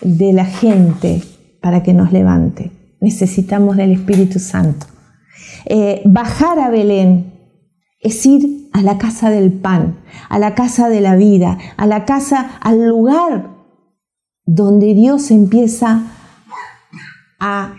de 0.00 0.32
la 0.32 0.44
gente 0.44 1.22
para 1.60 1.82
que 1.82 1.94
nos 1.94 2.12
levante, 2.12 2.70
necesitamos 3.00 3.76
del 3.76 3.92
Espíritu 3.92 4.38
Santo. 4.38 4.86
Eh, 5.66 6.02
bajar 6.04 6.58
a 6.58 6.70
Belén 6.70 7.32
es 8.00 8.24
ir 8.24 8.68
a 8.72 8.82
la 8.82 8.98
casa 8.98 9.30
del 9.30 9.52
pan, 9.52 9.98
a 10.28 10.38
la 10.38 10.54
casa 10.54 10.88
de 10.88 11.00
la 11.00 11.16
vida, 11.16 11.58
a 11.76 11.86
la 11.86 12.04
casa, 12.04 12.58
al 12.60 12.86
lugar 12.86 13.50
donde 14.44 14.94
Dios 14.94 15.30
empieza 15.30 16.02
a 17.40 17.74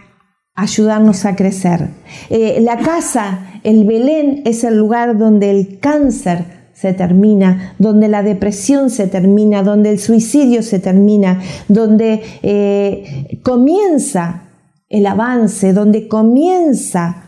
ayudarnos 0.54 1.26
a 1.26 1.36
crecer. 1.36 1.90
Eh, 2.30 2.60
la 2.62 2.78
casa, 2.78 3.60
el 3.64 3.86
Belén, 3.86 4.42
es 4.46 4.64
el 4.64 4.78
lugar 4.78 5.18
donde 5.18 5.50
el 5.50 5.80
cáncer 5.80 6.58
se 6.74 6.94
termina, 6.94 7.74
donde 7.80 8.08
la 8.08 8.22
depresión 8.22 8.90
se 8.90 9.08
termina, 9.08 9.64
donde 9.64 9.92
el 9.92 10.00
suicidio 10.00 10.62
se 10.62 10.80
termina, 10.80 11.42
donde 11.68 12.22
eh, 12.44 13.40
comienza 13.44 14.44
el 14.90 15.06
avance, 15.06 15.74
donde 15.74 16.08
comienza 16.08 17.27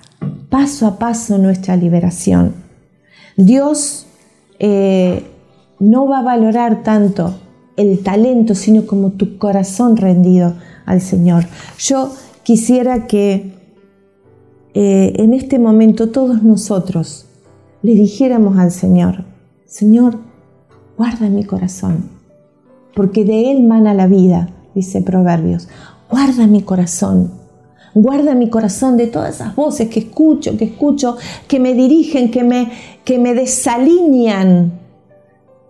paso 0.50 0.88
a 0.88 0.98
paso 0.98 1.38
nuestra 1.38 1.76
liberación. 1.76 2.54
Dios 3.38 4.08
eh, 4.60 5.24
no 5.80 6.08
va 6.08 6.20
a 6.20 6.24
valorar 6.24 6.84
tanto 6.84 7.36
el 7.78 8.04
talento, 8.04 8.56
sino 8.56 8.86
como 8.86 9.12
tu 9.12 9.38
corazón 9.38 9.96
rendido 9.96 10.56
al 10.86 11.00
Señor. 11.02 11.46
Yo 11.78 12.12
quisiera 12.44 13.08
que 13.08 13.54
eh, 14.74 15.14
en 15.16 15.34
este 15.34 15.60
momento 15.60 16.10
todos 16.10 16.44
nosotros 16.44 17.26
le 17.82 17.94
dijéramos 17.94 18.58
al 18.58 18.72
Señor, 18.72 19.24
Señor, 19.66 20.20
guarda 20.98 21.30
mi 21.30 21.46
corazón, 21.46 22.10
porque 22.94 23.24
de 23.24 23.52
Él 23.52 23.64
mana 23.64 23.94
la 23.94 24.08
vida, 24.08 24.50
dice 24.76 25.02
Proverbios, 25.02 25.70
guarda 26.12 26.48
mi 26.48 26.62
corazón, 26.62 27.32
Guarda 27.94 28.36
mi 28.36 28.50
corazón 28.50 28.98
de 28.98 29.08
todas 29.08 29.36
esas 29.36 29.56
voces 29.56 29.90
que 29.90 30.00
escucho, 30.02 30.56
que 30.58 30.66
escucho, 30.66 31.18
que 31.48 31.60
me 31.60 31.74
dirigen, 31.74 32.32
que 32.32 32.44
me, 32.44 32.72
que 33.04 33.18
me 33.18 33.34
desalinean. 33.34 34.74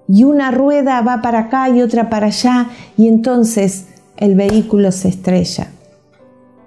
Y 0.07 0.23
una 0.23 0.51
rueda 0.51 1.01
va 1.01 1.21
para 1.21 1.39
acá 1.39 1.69
y 1.69 1.81
otra 1.81 2.09
para 2.09 2.27
allá 2.27 2.67
y 2.97 3.07
entonces 3.07 3.87
el 4.17 4.35
vehículo 4.35 4.91
se 4.91 5.09
estrella. 5.09 5.67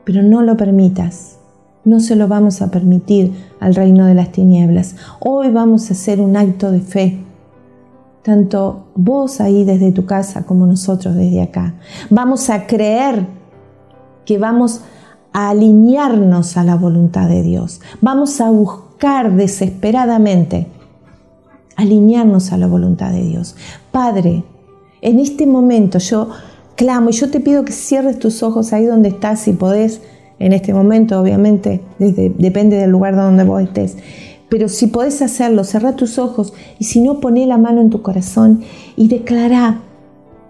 Pero 0.04 0.22
no 0.22 0.42
lo 0.42 0.56
permitas. 0.56 1.36
No 1.84 1.98
se 1.98 2.14
lo 2.14 2.28
vamos 2.28 2.62
a 2.62 2.70
permitir 2.70 3.32
al 3.58 3.74
reino 3.74 4.06
de 4.06 4.14
las 4.14 4.30
tinieblas. 4.30 4.94
Hoy 5.18 5.50
vamos 5.50 5.90
a 5.90 5.94
hacer 5.94 6.20
un 6.20 6.36
acto 6.36 6.70
de 6.70 6.80
fe. 6.80 7.18
Tanto 8.22 8.86
vos 8.94 9.40
ahí 9.40 9.64
desde 9.64 9.90
tu 9.90 10.06
casa 10.06 10.44
como 10.46 10.64
nosotros 10.64 11.16
desde 11.16 11.42
acá. 11.42 11.74
Vamos 12.08 12.50
a 12.50 12.68
creer 12.68 13.26
que 14.24 14.38
vamos 14.38 14.82
a 15.32 15.50
alinearnos 15.50 16.56
a 16.56 16.64
la 16.64 16.76
voluntad 16.76 17.28
de 17.28 17.42
Dios. 17.42 17.80
Vamos 18.00 18.40
a 18.40 18.50
buscar 18.50 19.34
desesperadamente 19.34 20.66
alinearnos 21.76 22.52
a 22.52 22.58
la 22.58 22.66
voluntad 22.66 23.12
de 23.12 23.22
Dios. 23.22 23.56
Padre, 23.90 24.44
en 25.00 25.18
este 25.18 25.46
momento 25.46 25.98
yo 25.98 26.28
clamo 26.76 27.10
y 27.10 27.12
yo 27.12 27.30
te 27.30 27.40
pido 27.40 27.64
que 27.64 27.72
cierres 27.72 28.18
tus 28.18 28.42
ojos 28.42 28.72
ahí 28.72 28.84
donde 28.84 29.08
estás, 29.08 29.40
si 29.40 29.52
podés, 29.52 30.00
en 30.38 30.52
este 30.52 30.74
momento, 30.74 31.20
obviamente, 31.20 31.80
depende 31.98 32.76
del 32.76 32.90
lugar 32.90 33.14
donde 33.16 33.44
vos 33.44 33.62
estés. 33.62 33.96
Pero 34.48 34.68
si 34.68 34.88
podés 34.88 35.22
hacerlo, 35.22 35.64
cerra 35.64 35.96
tus 35.96 36.18
ojos 36.18 36.52
y 36.78 36.84
si 36.84 37.00
no, 37.00 37.20
poné 37.20 37.46
la 37.46 37.58
mano 37.58 37.80
en 37.80 37.90
tu 37.90 38.02
corazón 38.02 38.62
y 38.96 39.08
declara 39.08 39.80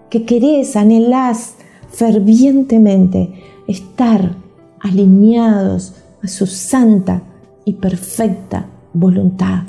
que 0.09 0.25
querés, 0.25 0.75
anhelás 0.75 1.55
fervientemente 1.89 3.33
estar 3.67 4.42
alineados 4.83 5.95
a 6.21 6.27
su 6.27 6.45
santa 6.45 7.23
y 7.65 7.73
perfecta 7.73 8.67
voluntad. 8.93 9.63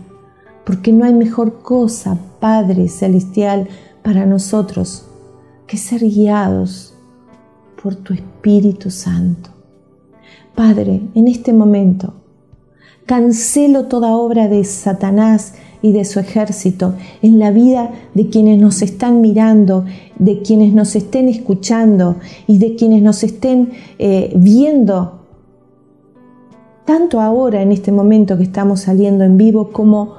Porque 0.66 0.92
no 0.92 1.04
hay 1.04 1.14
mejor 1.14 1.62
cosa, 1.62 2.18
Padre 2.40 2.88
Celestial, 2.88 3.68
para 4.02 4.26
nosotros 4.26 5.06
que 5.66 5.78
ser 5.78 6.00
guiados 6.00 6.94
por 7.82 7.94
tu 7.94 8.12
Espíritu 8.12 8.90
Santo. 8.90 9.50
Padre, 10.54 11.00
en 11.14 11.28
este 11.28 11.52
momento, 11.52 12.14
cancelo 13.06 13.86
toda 13.86 14.16
obra 14.16 14.48
de 14.48 14.64
Satanás 14.64 15.54
y 15.84 15.92
de 15.92 16.06
su 16.06 16.18
ejército 16.18 16.94
en 17.20 17.38
la 17.38 17.50
vida 17.50 17.90
de 18.14 18.30
quienes 18.30 18.58
nos 18.58 18.80
están 18.80 19.20
mirando, 19.20 19.84
de 20.18 20.40
quienes 20.40 20.72
nos 20.72 20.96
estén 20.96 21.28
escuchando 21.28 22.16
y 22.46 22.56
de 22.56 22.74
quienes 22.74 23.02
nos 23.02 23.22
estén 23.22 23.72
eh, 23.98 24.32
viendo, 24.34 25.26
tanto 26.86 27.20
ahora 27.20 27.60
en 27.60 27.70
este 27.70 27.92
momento 27.92 28.38
que 28.38 28.44
estamos 28.44 28.80
saliendo 28.80 29.24
en 29.24 29.36
vivo 29.36 29.72
como 29.72 30.14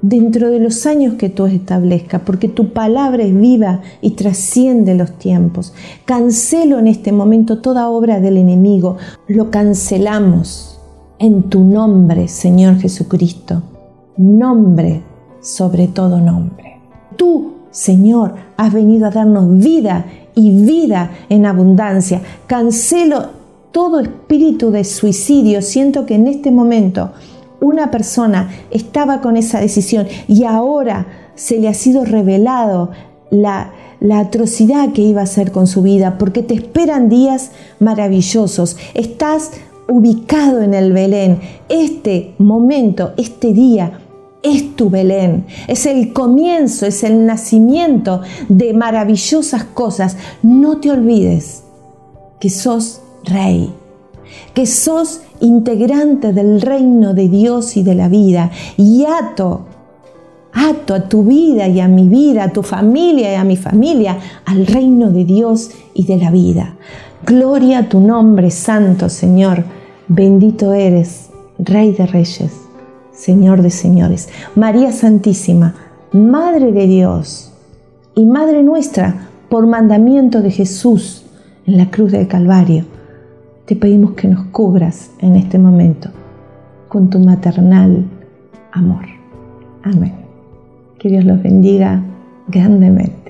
dentro 0.00 0.50
de 0.50 0.60
los 0.60 0.86
años 0.86 1.16
que 1.16 1.28
tú 1.28 1.44
establezcas, 1.44 2.22
porque 2.24 2.48
tu 2.48 2.72
palabra 2.72 3.24
es 3.24 3.38
viva 3.38 3.82
y 4.00 4.12
trasciende 4.12 4.94
los 4.94 5.18
tiempos. 5.18 5.74
Cancelo 6.06 6.78
en 6.78 6.86
este 6.86 7.12
momento 7.12 7.60
toda 7.60 7.90
obra 7.90 8.20
del 8.20 8.38
enemigo, 8.38 8.96
lo 9.28 9.50
cancelamos 9.50 10.80
en 11.18 11.42
tu 11.42 11.62
nombre, 11.62 12.26
Señor 12.26 12.78
Jesucristo 12.78 13.64
nombre 14.16 15.02
sobre 15.44 15.88
todo 15.88 16.20
nombre. 16.20 16.80
Tú, 17.16 17.52
Señor, 17.70 18.34
has 18.56 18.72
venido 18.72 19.06
a 19.06 19.10
darnos 19.10 19.58
vida 19.58 20.06
y 20.34 20.64
vida 20.64 21.10
en 21.28 21.46
abundancia. 21.46 22.22
Cancelo 22.46 23.26
todo 23.70 24.00
espíritu 24.00 24.70
de 24.70 24.84
suicidio. 24.84 25.60
Siento 25.60 26.06
que 26.06 26.14
en 26.14 26.26
este 26.26 26.50
momento 26.50 27.12
una 27.60 27.90
persona 27.90 28.50
estaba 28.70 29.20
con 29.20 29.36
esa 29.36 29.60
decisión 29.60 30.06
y 30.26 30.44
ahora 30.44 31.06
se 31.34 31.58
le 31.58 31.68
ha 31.68 31.74
sido 31.74 32.04
revelado 32.04 32.90
la, 33.30 33.72
atrocidad 34.12 34.92
que 34.92 35.02
iba 35.02 35.22
a 35.22 35.24
hacer 35.24 35.50
con 35.50 35.66
su 35.66 35.82
vida, 35.82 36.18
porque 36.18 36.42
te 36.42 36.54
esperan 36.54 37.08
días 37.08 37.52
maravillosos. 37.80 38.76
Estás 38.92 39.50
ubicado 39.88 40.60
en 40.62 40.74
el 40.74 40.92
Belén. 40.92 41.40
Este 41.68 42.34
momento, 42.38 43.12
este 43.16 43.52
día, 43.52 44.03
es 44.44 44.76
tu 44.76 44.90
Belén, 44.90 45.46
es 45.66 45.86
el 45.86 46.12
comienzo, 46.12 46.86
es 46.86 47.02
el 47.02 47.24
nacimiento 47.26 48.20
de 48.48 48.74
maravillosas 48.74 49.64
cosas. 49.64 50.16
No 50.42 50.78
te 50.78 50.90
olvides 50.90 51.64
que 52.38 52.50
sos 52.50 53.00
rey, 53.24 53.72
que 54.52 54.66
sos 54.66 55.22
integrante 55.40 56.34
del 56.34 56.60
reino 56.60 57.14
de 57.14 57.28
Dios 57.28 57.76
y 57.78 57.82
de 57.82 57.94
la 57.94 58.08
vida 58.08 58.50
y 58.76 59.06
ato, 59.06 59.62
ato 60.52 60.94
a 60.94 61.08
tu 61.08 61.24
vida 61.24 61.66
y 61.66 61.80
a 61.80 61.88
mi 61.88 62.08
vida, 62.08 62.44
a 62.44 62.52
tu 62.52 62.62
familia 62.62 63.32
y 63.32 63.36
a 63.36 63.44
mi 63.44 63.56
familia, 63.56 64.18
al 64.44 64.66
reino 64.66 65.10
de 65.10 65.24
Dios 65.24 65.70
y 65.94 66.04
de 66.04 66.18
la 66.18 66.30
vida. 66.30 66.76
Gloria 67.24 67.78
a 67.78 67.88
tu 67.88 67.98
nombre, 67.98 68.50
Santo 68.50 69.08
Señor, 69.08 69.64
bendito 70.06 70.74
eres, 70.74 71.30
Rey 71.58 71.92
de 71.92 72.06
Reyes 72.06 72.63
Señor 73.14 73.62
de 73.62 73.70
señores, 73.70 74.28
María 74.54 74.92
Santísima, 74.92 75.74
Madre 76.12 76.72
de 76.72 76.86
Dios 76.86 77.52
y 78.14 78.26
Madre 78.26 78.62
nuestra, 78.62 79.28
por 79.48 79.66
mandamiento 79.66 80.42
de 80.42 80.50
Jesús 80.50 81.24
en 81.66 81.76
la 81.76 81.90
cruz 81.90 82.12
del 82.12 82.26
Calvario, 82.26 82.84
te 83.66 83.76
pedimos 83.76 84.12
que 84.12 84.28
nos 84.28 84.46
cubras 84.46 85.10
en 85.20 85.36
este 85.36 85.58
momento 85.58 86.10
con 86.88 87.08
tu 87.08 87.18
maternal, 87.18 88.04
amor. 88.72 89.04
Amén. 89.82 90.14
Que 90.98 91.08
Dios 91.08 91.24
los 91.24 91.42
bendiga 91.42 92.02
grandemente. 92.48 93.23